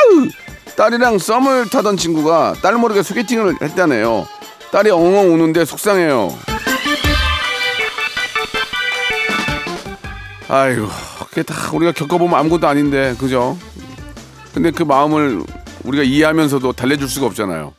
딸이랑 0.76 1.18
썸을 1.18 1.68
타던 1.68 1.96
친구가 1.96 2.54
딸 2.62 2.74
모르게 2.76 3.02
소개팅을 3.02 3.56
했다네요. 3.60 4.26
딸이 4.70 4.90
엉엉 4.90 5.34
우는데 5.34 5.64
속상해요. 5.64 6.34
아이고, 10.48 10.88
그게 11.28 11.42
다 11.42 11.54
우리가 11.72 11.92
겪어보면 11.92 12.38
아무것도 12.38 12.66
아닌데, 12.66 13.14
그죠? 13.18 13.58
근데 14.54 14.70
그 14.70 14.82
마음을 14.82 15.42
우리가 15.84 16.04
이해하면서도 16.04 16.72
달래줄 16.72 17.08
수가 17.08 17.26
없잖아요. 17.26 17.74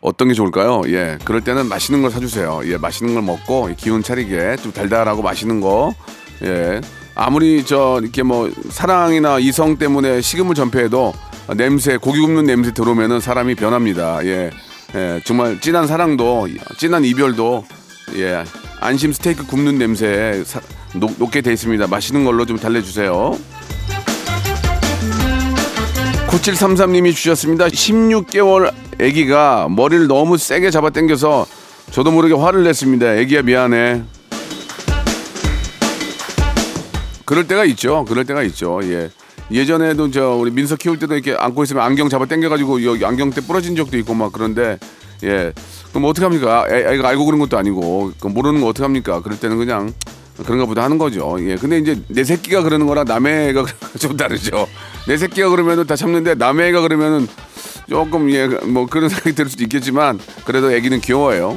어떤 0.00 0.28
게 0.28 0.34
좋을까요? 0.34 0.82
예, 0.86 1.18
그럴 1.24 1.42
때는 1.42 1.66
맛있는 1.66 2.02
걸 2.02 2.10
사주세요. 2.10 2.60
예, 2.66 2.76
맛있는 2.76 3.14
걸 3.14 3.22
먹고 3.22 3.70
기운 3.76 4.02
차리게 4.02 4.56
좀 4.62 4.72
달달하고 4.72 5.22
맛있는 5.22 5.60
거. 5.60 5.92
예, 6.44 6.80
아무리 7.14 7.64
저 7.64 7.98
이렇게 8.00 8.22
뭐 8.22 8.50
사랑이나 8.70 9.40
이성 9.40 9.76
때문에 9.76 10.20
식음을 10.20 10.54
전폐해도 10.54 11.12
냄새 11.56 11.96
고기 11.96 12.20
굽는 12.20 12.46
냄새 12.46 12.72
들어오면은 12.72 13.20
사람이 13.20 13.56
변합니다. 13.56 14.24
예, 14.24 14.50
예, 14.94 15.20
정말 15.24 15.60
진한 15.60 15.86
사랑도 15.86 16.46
진한 16.78 17.04
이별도 17.04 17.66
예, 18.16 18.44
안심 18.80 19.12
스테이크 19.12 19.46
굽는 19.46 19.78
냄새 19.78 20.42
사, 20.46 20.60
녹, 20.94 21.12
녹게 21.18 21.40
돼 21.40 21.52
있습니다. 21.52 21.88
맛있는 21.88 22.24
걸로 22.24 22.46
좀 22.46 22.56
달래주세요. 22.56 23.36
9733님이 26.28 27.14
주셨습니다. 27.14 27.68
16개월 27.68 28.72
아기가 29.00 29.68
머리를 29.70 30.06
너무 30.08 30.36
세게 30.36 30.70
잡아 30.70 30.90
당겨서 30.90 31.46
저도 31.90 32.10
모르게 32.10 32.34
화를 32.34 32.64
냈습니다. 32.64 33.06
아기야 33.12 33.42
미안해. 33.42 34.02
그럴 37.24 37.46
때가 37.46 37.64
있죠. 37.66 38.04
그럴 38.06 38.24
때가 38.24 38.42
있죠. 38.44 38.80
예. 38.84 39.10
예전에도 39.50 40.10
저 40.10 40.34
우리 40.34 40.50
민서 40.50 40.76
키울 40.76 40.98
때도 40.98 41.14
이렇게 41.14 41.34
안고 41.34 41.62
있으면 41.64 41.82
안경 41.82 42.10
잡아 42.10 42.26
당겨가지고 42.26 42.84
여기 42.84 43.04
안경대 43.06 43.40
부러진 43.42 43.74
적도 43.74 43.96
있고 43.96 44.12
막 44.12 44.30
그런데 44.30 44.78
예. 45.24 45.52
그럼 45.90 46.04
어떻게 46.04 46.26
합니까? 46.26 46.66
애, 46.70 46.92
애가 46.92 47.08
알고 47.08 47.24
그런 47.24 47.40
것도 47.40 47.56
아니고 47.56 48.12
그 48.20 48.28
모르는 48.28 48.60
거 48.60 48.66
어떻게 48.68 48.82
합니까? 48.82 49.22
그럴 49.22 49.40
때는 49.40 49.56
그냥 49.56 49.92
그런가 50.44 50.66
보다 50.66 50.82
하는 50.84 50.98
거죠. 50.98 51.36
예. 51.40 51.56
근데 51.56 51.78
이제 51.78 52.00
내 52.08 52.24
새끼가 52.24 52.62
그러는 52.62 52.86
거랑 52.86 53.04
남의 53.06 53.48
애가 53.50 53.64
좀 53.98 54.16
다르죠. 54.16 54.66
내 55.06 55.16
새끼가 55.16 55.48
그러면은 55.48 55.86
다 55.86 55.96
참는데 55.96 56.34
남의 56.36 56.68
애가 56.68 56.80
그러면은 56.82 57.26
조금 57.88 58.30
예 58.30 58.46
뭐 58.66 58.86
그런 58.86 59.08
생각이 59.10 59.34
들 59.34 59.48
수도 59.48 59.62
있겠지만 59.64 60.18
그래도 60.44 60.70
애기는 60.72 61.00
귀여워요. 61.00 61.56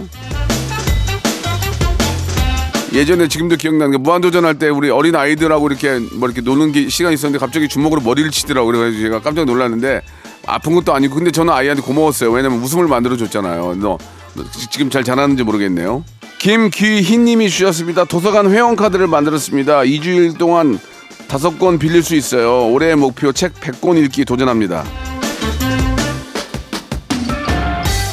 예전에 2.94 3.28
지금도 3.30 3.56
기억나는 3.56 3.92
게 3.92 3.98
무한도전 3.98 4.44
할 4.44 4.56
때 4.60 4.68
우리 4.68 4.90
어린 4.90 5.16
아이들하고 5.16 5.68
이렇게 5.70 6.00
뭐 6.14 6.28
이렇게 6.28 6.42
노는 6.42 6.74
게 6.74 6.90
시간 6.90 7.14
있었는데 7.14 7.40
갑자기 7.40 7.70
주먹으로 7.70 8.02
머리를 8.02 8.30
치더라고 8.32 8.68
그래가지고 8.68 9.02
제가 9.02 9.22
깜짝 9.22 9.46
놀랐는데 9.46 10.02
아픈 10.46 10.76
것도 10.76 10.94
아니고 10.94 11.16
근데 11.16 11.32
저는 11.32 11.54
아이한테 11.54 11.82
고마웠어요 11.84 12.32
왜냐면 12.32 12.60
웃음을 12.60 12.88
만들어 12.90 13.16
줬잖아요 13.16 13.76
너, 13.80 13.98
너 14.34 14.44
지- 14.52 14.70
지금 14.70 14.90
잘 14.90 15.06
자라는지 15.06 15.44
모르겠네요 15.44 16.04
김귀희님이 16.42 17.52
주셨습니다 17.52 18.04
도서관 18.06 18.50
회원 18.52 18.76
카드를 18.76 19.06
만들었습니다 19.06 19.82
2주일 19.82 20.40
동안 20.40 20.80
다섯 21.28 21.60
권 21.60 21.78
빌릴 21.78 22.02
수 22.02 22.16
있어요 22.16 22.68
올해의 22.72 22.96
목표 22.96 23.32
책 23.32 23.54
100권 23.54 24.04
읽기 24.04 24.26
도전합니다 24.26 24.84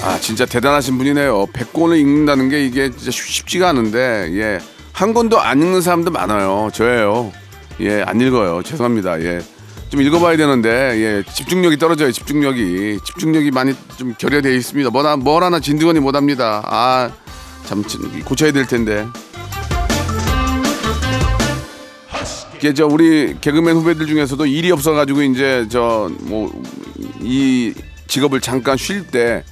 아 0.04 0.18
진짜 0.20 0.46
대단하신 0.46 0.96
분이네요. 0.96 1.48
100권을 1.52 1.98
읽는다는 2.00 2.48
게 2.48 2.64
이게 2.64 2.90
진짜 2.90 3.10
쉽- 3.10 3.26
쉽지가 3.28 3.68
않은데 3.68 4.30
예. 4.32 4.58
한 4.92 5.12
권도 5.12 5.38
안 5.38 5.60
읽는 5.60 5.82
사람도 5.82 6.10
많아요. 6.12 6.70
저예요. 6.72 7.30
예, 7.80 8.02
안 8.06 8.18
읽어요. 8.18 8.62
죄송합니다. 8.62 9.20
예. 9.20 9.40
좀 9.90 10.00
읽어봐야 10.00 10.38
되는데 10.38 10.70
예, 10.70 11.22
집중력이 11.30 11.76
떨어져요. 11.76 12.10
집중력이 12.10 13.00
집중력이 13.04 13.50
많이 13.50 13.74
좀 13.98 14.14
결여되어 14.16 14.50
있습니다. 14.52 14.88
뭐나 14.88 15.16
뭘 15.16 15.44
하나 15.44 15.60
진드건이 15.60 16.00
못합니다. 16.00 16.62
아, 16.64 17.10
참 17.68 17.84
진- 17.84 18.24
고쳐야 18.24 18.50
될 18.50 18.66
텐데. 18.66 19.06
이게 22.56 22.72
저 22.74 22.86
우리 22.86 23.36
개그맨 23.40 23.76
후배들 23.76 24.06
중에서도 24.06 24.44
일이 24.46 24.70
없어가지고 24.72 25.22
이제 25.22 25.66
저 25.70 26.08
뭐 26.22 26.50
이 27.20 27.74
직업을 28.06 28.40
잠깐 28.40 28.76
쉴 28.78 29.06
때 29.06 29.44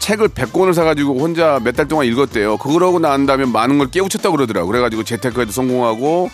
책을 0.00 0.28
100권을 0.28 0.74
사가지고 0.74 1.18
혼자 1.18 1.58
몇 1.64 1.72
달 1.74 1.88
동안 1.88 2.06
읽었대요. 2.06 2.58
그러고 2.58 2.98
난 2.98 3.24
다음에 3.26 3.46
많은 3.46 3.78
걸 3.78 3.90
깨우쳤다고 3.90 4.36
그러더라고. 4.36 4.66
그래가지고 4.68 5.02
재테크에도 5.04 5.50
성공하고 5.50 6.30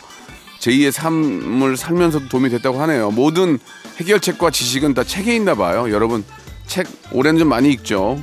제2의 0.60 0.90
삶을 0.90 1.76
살면서도 1.76 2.28
도움이 2.28 2.48
됐다고 2.50 2.80
하네요. 2.82 3.10
모든 3.12 3.58
해결책과 4.00 4.50
지식은 4.50 4.94
다 4.94 5.04
책에 5.04 5.36
있나 5.36 5.54
봐요. 5.54 5.86
여러분 5.92 6.24
책 6.66 6.86
올해는 7.12 7.38
좀 7.38 7.48
많이 7.48 7.70
읽죠. 7.70 8.20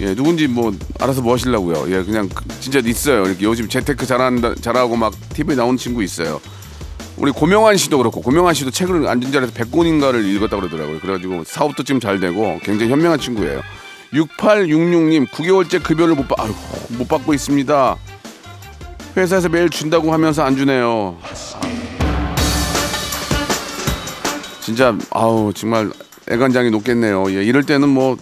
예, 0.00 0.14
누군지 0.14 0.46
뭐 0.46 0.72
알아서 1.00 1.20
뭐 1.22 1.34
하시려고요. 1.34 1.86
예, 1.92 2.02
그냥 2.04 2.28
그- 2.28 2.44
진짜 2.60 2.78
있어요. 2.84 3.24
이렇게 3.26 3.44
요즘 3.44 3.68
재테크 3.68 4.06
잘한다, 4.06 4.54
잘하고 4.56 4.96
막 4.96 5.12
TV에 5.34 5.56
나오는 5.56 5.76
친구 5.76 6.02
있어요. 6.02 6.40
우리 7.16 7.32
고명환 7.32 7.76
씨도 7.76 7.98
그렇고 7.98 8.20
고명환 8.20 8.54
씨도 8.54 8.70
책을 8.70 9.08
앉은 9.08 9.32
자리에서 9.32 9.52
100권인가를 9.52 10.24
읽었다고 10.24 10.60
그러더라고요. 10.62 11.00
그래가지고 11.00 11.42
사업도 11.44 11.82
지금 11.82 12.00
잘 12.00 12.20
되고 12.20 12.60
굉장히 12.62 12.92
현명한 12.92 13.18
친구예요. 13.18 13.60
6866님 14.12 15.26
9개월째 15.28 15.82
급여를 15.82 16.14
못, 16.14 16.28
받, 16.28 16.40
아이고, 16.40 16.54
못 16.90 17.08
받고 17.08 17.34
있습니다. 17.34 17.96
회사에서 19.16 19.48
매일 19.48 19.68
준다고 19.68 20.12
하면서 20.12 20.44
안 20.44 20.56
주네요. 20.56 21.18
진짜 24.60 24.96
아우 25.10 25.52
정말 25.54 25.90
애간장이 26.30 26.70
높겠네요. 26.70 27.24
예, 27.32 27.42
이럴 27.42 27.64
때는 27.64 27.88
뭐 27.88 28.16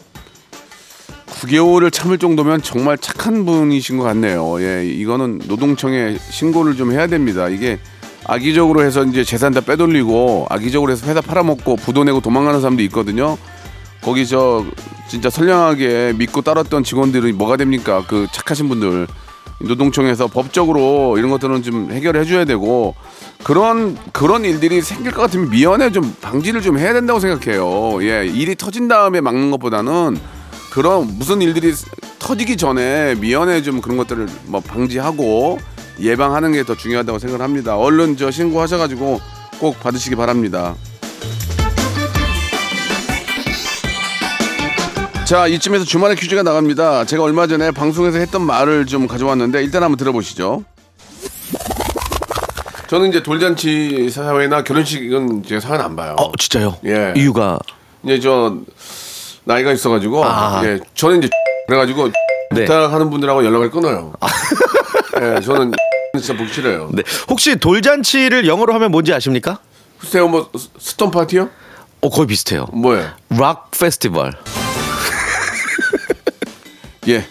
9개월을 1.40 1.92
참을 1.92 2.18
정도면 2.18 2.62
정말 2.62 2.96
착한 2.96 3.44
분이신 3.44 3.99
것 3.99 4.05
같네요. 4.05 4.61
예, 4.61 4.87
이거는 4.87 5.42
노동청에 5.46 6.16
신고를 6.18 6.77
좀 6.77 6.92
해야 6.92 7.07
됩니다. 7.07 7.49
이게 7.49 7.79
악의적으로 8.27 8.83
해서 8.83 9.05
이제 9.05 9.22
재산 9.22 9.53
다 9.53 9.61
빼돌리고 9.61 10.46
악의적으로 10.49 10.90
해서 10.90 11.07
회사 11.07 11.20
팔아먹고 11.20 11.77
부도 11.77 12.05
내고 12.05 12.20
도망가는 12.20 12.61
사람도 12.61 12.83
있거든요. 12.85 13.37
거기 14.03 14.27
저 14.27 14.64
진짜 15.09 15.31
선량하게 15.31 16.14
믿고 16.16 16.40
따랐던 16.42 16.85
직원들이 16.85 17.33
뭐가 17.33 17.57
됩니까? 17.57 18.03
그 18.09 18.27
착하신 18.33 18.68
분들 18.68 19.07
노동청에서 19.61 20.27
법적으로 20.27 21.16
이런 21.18 21.31
것들은 21.31 21.62
좀 21.62 21.90
해결해 21.90 22.25
줘야 22.25 22.44
되고 22.44 22.94
그런 23.42 23.96
그런 24.12 24.44
일들이 24.44 24.81
생길 24.81 25.12
것 25.12 25.22
같으면 25.22 25.51
미연에 25.51 25.92
좀 25.92 26.14
방지를 26.20 26.62
좀 26.62 26.79
해야 26.79 26.92
된다고 26.92 27.20
생각해요. 27.20 28.03
예, 28.03 28.27
일이 28.27 28.55
터진 28.55 28.88
다음에 28.88 29.20
막는 29.20 29.51
것보다는 29.51 30.18
그런 30.76 31.06
무슨 31.18 31.40
일들이 31.40 31.72
터지기 32.18 32.58
전에 32.58 33.14
미연에 33.14 33.62
좀 33.62 33.80
그런 33.80 33.96
것들을 33.96 34.28
뭐 34.44 34.60
방지하고 34.60 35.58
예방하는 35.98 36.52
게 36.52 36.64
더 36.64 36.74
중요하다고 36.76 37.18
생각을 37.18 37.42
합니다. 37.42 37.78
얼른 37.78 38.18
저 38.18 38.30
신고하셔가지고 38.30 39.18
꼭 39.58 39.80
받으시기 39.80 40.16
바랍니다. 40.16 40.74
자, 45.24 45.46
이쯤에서 45.46 45.86
주말에 45.86 46.14
퀴즈가 46.14 46.42
나갑니다. 46.42 47.06
제가 47.06 47.22
얼마 47.22 47.46
전에 47.46 47.70
방송에서 47.70 48.18
했던 48.18 48.42
말을 48.42 48.84
좀 48.84 49.06
가져왔는데 49.06 49.62
일단 49.62 49.82
한번 49.82 49.96
들어보시죠. 49.96 50.62
저는 52.88 53.08
이제 53.08 53.22
돌잔치 53.22 54.10
사회나 54.10 54.62
결혼식은 54.62 55.42
이제 55.42 55.58
사연 55.58 55.80
안 55.80 55.96
봐요. 55.96 56.16
어, 56.18 56.30
진짜요? 56.38 56.76
예. 56.84 57.14
이유가 57.16 57.58
이제 58.04 58.20
저 58.20 58.58
나이가 59.46 59.72
있어가지고 59.72 60.24
아. 60.24 60.61
예, 60.64 60.80
저는 60.94 61.18
이제 61.18 61.28
그래가지고 61.68 62.09
네. 62.52 62.64
부탁하는 62.64 63.11
분들하고 63.11 63.44
연락을 63.44 63.70
끊어요. 63.70 64.12
예, 65.20 65.40
저는 65.40 65.72
진짜 66.14 66.37
보기 66.37 66.52
싫어요. 66.52 66.90
네. 66.92 67.02
혹시 67.28 67.56
돌잔치를 67.56 68.46
영어로 68.46 68.74
하면 68.74 68.90
뭔지 68.90 69.12
아십니까? 69.14 69.59
글쎄요, 69.98 70.28
뭐 70.28 70.50
스- 70.56 70.68
stone 70.78 71.11
party요? 71.11 71.48
어, 72.02 72.09
거의 72.11 72.26
비슷해요. 72.26 72.66
뭐예요? 72.72 73.09
rock 73.30 73.70
festival. 73.70 74.32
예. 77.09 77.24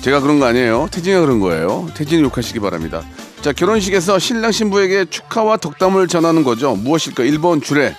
제가 0.00 0.20
그런 0.20 0.40
거 0.40 0.46
아니에요. 0.46 0.88
태진이가 0.90 1.20
그런 1.20 1.38
거예요. 1.40 1.88
태진이 1.94 2.22
욕하시기 2.22 2.58
바랍니다. 2.60 3.02
자, 3.42 3.52
결혼식에서 3.52 4.18
신랑 4.18 4.50
신부에게 4.50 5.04
축하와 5.06 5.58
덕담을 5.58 6.08
전하는 6.08 6.42
거죠. 6.42 6.74
무엇일까? 6.74 7.22
1번 7.24 7.62
주례, 7.62 7.94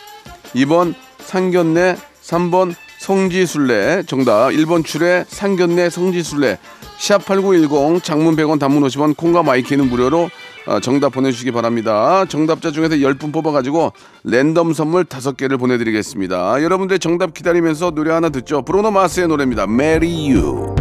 2번 0.56 0.96
상견례, 1.26 1.96
3번 2.26 2.76
성지순례. 3.04 4.04
정답. 4.08 4.52
1번 4.52 4.86
주례, 4.86 5.26
상견례, 5.28 5.90
성지순례. 5.90 6.58
샵8910 7.00 8.02
장문 8.02 8.38
100원 8.38 8.60
단문 8.60 8.82
50원 8.84 9.18
콩과 9.18 9.44
마이키는 9.44 9.90
무료로 9.90 10.30
어, 10.68 10.80
정답 10.80 11.10
보내주시기 11.10 11.52
바랍니다. 11.52 12.24
정답자 12.30 12.72
중에서 12.72 12.96
10분 12.96 13.34
뽑아가지고 13.34 13.92
랜덤 14.24 14.72
선물 14.72 15.04
5개를 15.04 15.60
보내드리겠습니다. 15.60 16.64
여러분들 16.64 17.00
정답 17.00 17.34
기다리면서 17.34 17.92
노래 17.92 18.14
하나 18.14 18.30
듣죠. 18.30 18.62
브루노 18.62 18.92
마스의 18.92 19.28
노래입니다. 19.28 19.64
Marry 19.64 20.38
You. 20.38 20.74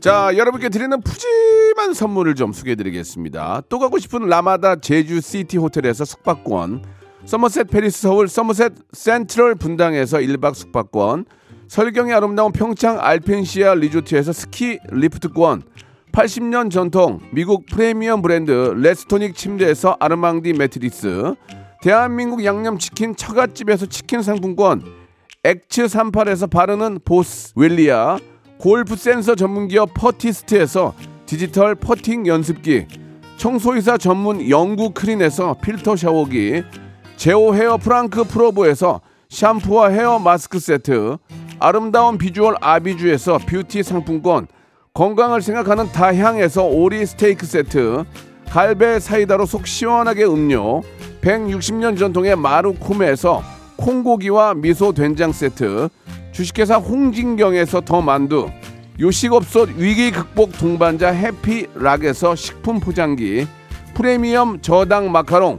자, 0.00 0.32
여러분께 0.34 0.70
드리는 0.70 0.98
푸짐한 1.02 1.92
선물을 1.92 2.34
좀 2.34 2.54
소개해 2.54 2.76
드리겠습니다. 2.76 3.64
또 3.68 3.78
가고 3.78 3.98
싶은 3.98 4.26
라마다 4.26 4.76
제주 4.76 5.20
시티 5.20 5.58
호텔에서 5.58 6.06
숙박권, 6.06 6.99
서머셋 7.24 7.68
팰리스 7.70 8.02
서울 8.02 8.28
서머셋 8.28 8.72
센트럴 8.92 9.54
분당에서 9.54 10.18
1박 10.18 10.54
숙박권, 10.54 11.26
설경이 11.68 12.12
아름다운 12.12 12.50
평창 12.52 12.98
알펜시아 13.00 13.74
리조트에서 13.74 14.32
스키 14.32 14.78
리프트권, 14.90 15.62
80년 16.12 16.70
전통 16.70 17.20
미국 17.32 17.66
프리미엄 17.66 18.22
브랜드 18.22 18.50
레스토닉 18.50 19.36
침대에서 19.36 19.96
아르망디 20.00 20.54
매트리스, 20.54 21.34
대한민국 21.82 22.44
양념치킨 22.44 23.14
처갓집에서 23.14 23.86
치킨 23.86 24.22
상품권, 24.22 24.82
엑츠 25.44 25.84
38에서 25.84 26.50
바르는 26.50 27.00
보스 27.04 27.52
웰리아 27.56 28.18
골프 28.58 28.96
센서 28.96 29.34
전문기업 29.34 29.94
퍼티스트에서 29.94 30.94
디지털 31.24 31.74
퍼팅 31.74 32.26
연습기 32.26 32.86
청소이사 33.38 33.96
전문 33.96 34.50
영구 34.50 34.90
크린에서 34.90 35.56
필터 35.62 35.96
샤워기 35.96 36.62
제오 37.20 37.54
헤어 37.54 37.76
프랑크 37.76 38.24
프로보에서 38.24 39.02
샴푸와 39.28 39.88
헤어 39.88 40.18
마스크 40.18 40.58
세트 40.58 41.18
아름다운 41.58 42.16
비주얼 42.16 42.54
아비주에서 42.62 43.40
뷰티 43.46 43.82
상품권 43.82 44.46
건강을 44.94 45.42
생각하는 45.42 45.92
다향에서 45.92 46.64
오리 46.64 47.04
스테이크 47.04 47.44
세트 47.44 48.04
갈배 48.48 48.98
사이다로 48.98 49.44
속 49.44 49.66
시원하게 49.66 50.24
음료 50.24 50.80
160년 51.20 51.98
전통의 51.98 52.36
마루코메에서 52.36 53.42
콩고기와 53.76 54.54
미소 54.54 54.94
된장 54.94 55.30
세트 55.32 55.90
주식회사 56.32 56.76
홍진경에서 56.76 57.82
더 57.82 58.00
만두 58.00 58.48
요식업소 58.98 59.66
위기 59.76 60.10
극복 60.10 60.56
동반자 60.56 61.10
해피락에서 61.10 62.34
식품 62.34 62.80
포장기 62.80 63.46
프리미엄 63.92 64.62
저당 64.62 65.12
마카롱 65.12 65.58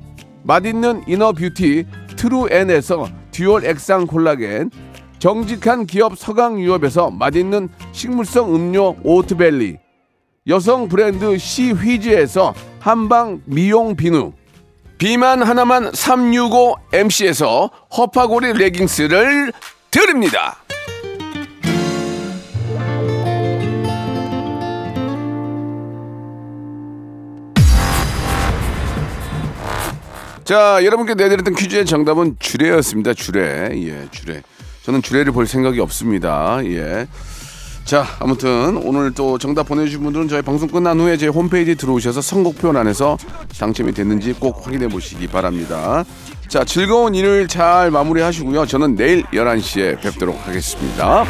맛있는 0.43 1.03
inner 1.07 1.31
beauty 1.31 1.85
트루엔에서 2.15 3.07
dual 3.31 3.65
액상 3.65 4.07
콜라겐 4.07 4.71
정직한 5.19 5.85
기업 5.85 6.17
서강유업에서 6.17 7.11
맛있는 7.11 7.69
식물성 7.91 8.55
음료 8.55 8.95
오트벨리 9.03 9.77
여성 10.47 10.87
브랜드 10.87 11.37
시휘즈에서 11.37 12.53
한방 12.79 13.41
미용 13.45 13.95
비누 13.95 14.33
비만 14.97 15.43
하나만 15.43 15.91
365MC에서 15.91 17.69
허파고리 17.95 18.53
레깅스를 18.53 19.51
드립니다. 19.89 20.60
자, 30.51 30.83
여러분께 30.83 31.13
내드렸던 31.13 31.55
퀴즈의 31.55 31.85
정답은 31.85 32.35
주례였습니다. 32.37 33.13
주례. 33.13 33.69
예, 33.71 34.09
주례. 34.11 34.41
저는 34.83 35.01
주례를 35.01 35.31
볼 35.31 35.47
생각이 35.47 35.79
없습니다. 35.79 36.59
예. 36.65 37.07
자, 37.85 38.05
아무튼 38.19 38.75
오늘 38.83 39.13
또 39.13 39.37
정답 39.37 39.69
보내주신 39.69 40.03
분들은 40.03 40.27
저희 40.27 40.41
방송 40.41 40.67
끝난 40.67 40.99
후에 40.99 41.15
제 41.15 41.27
홈페이지 41.27 41.75
들어오셔서 41.75 42.19
선곡표 42.19 42.77
안에서 42.77 43.17
당첨이 43.57 43.93
됐는지 43.93 44.33
꼭 44.33 44.67
확인해 44.67 44.89
보시기 44.89 45.27
바랍니다. 45.27 46.03
자, 46.49 46.65
즐거운 46.65 47.15
일요일 47.15 47.47
잘 47.47 47.89
마무리 47.89 48.21
하시고요. 48.21 48.65
저는 48.65 48.95
내일 48.95 49.23
11시에 49.27 50.01
뵙도록 50.01 50.37
하겠습니다. 50.45 51.23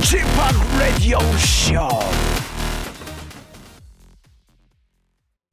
지팍 0.00 0.78
라디오 0.80 1.18
쇼 1.36 2.31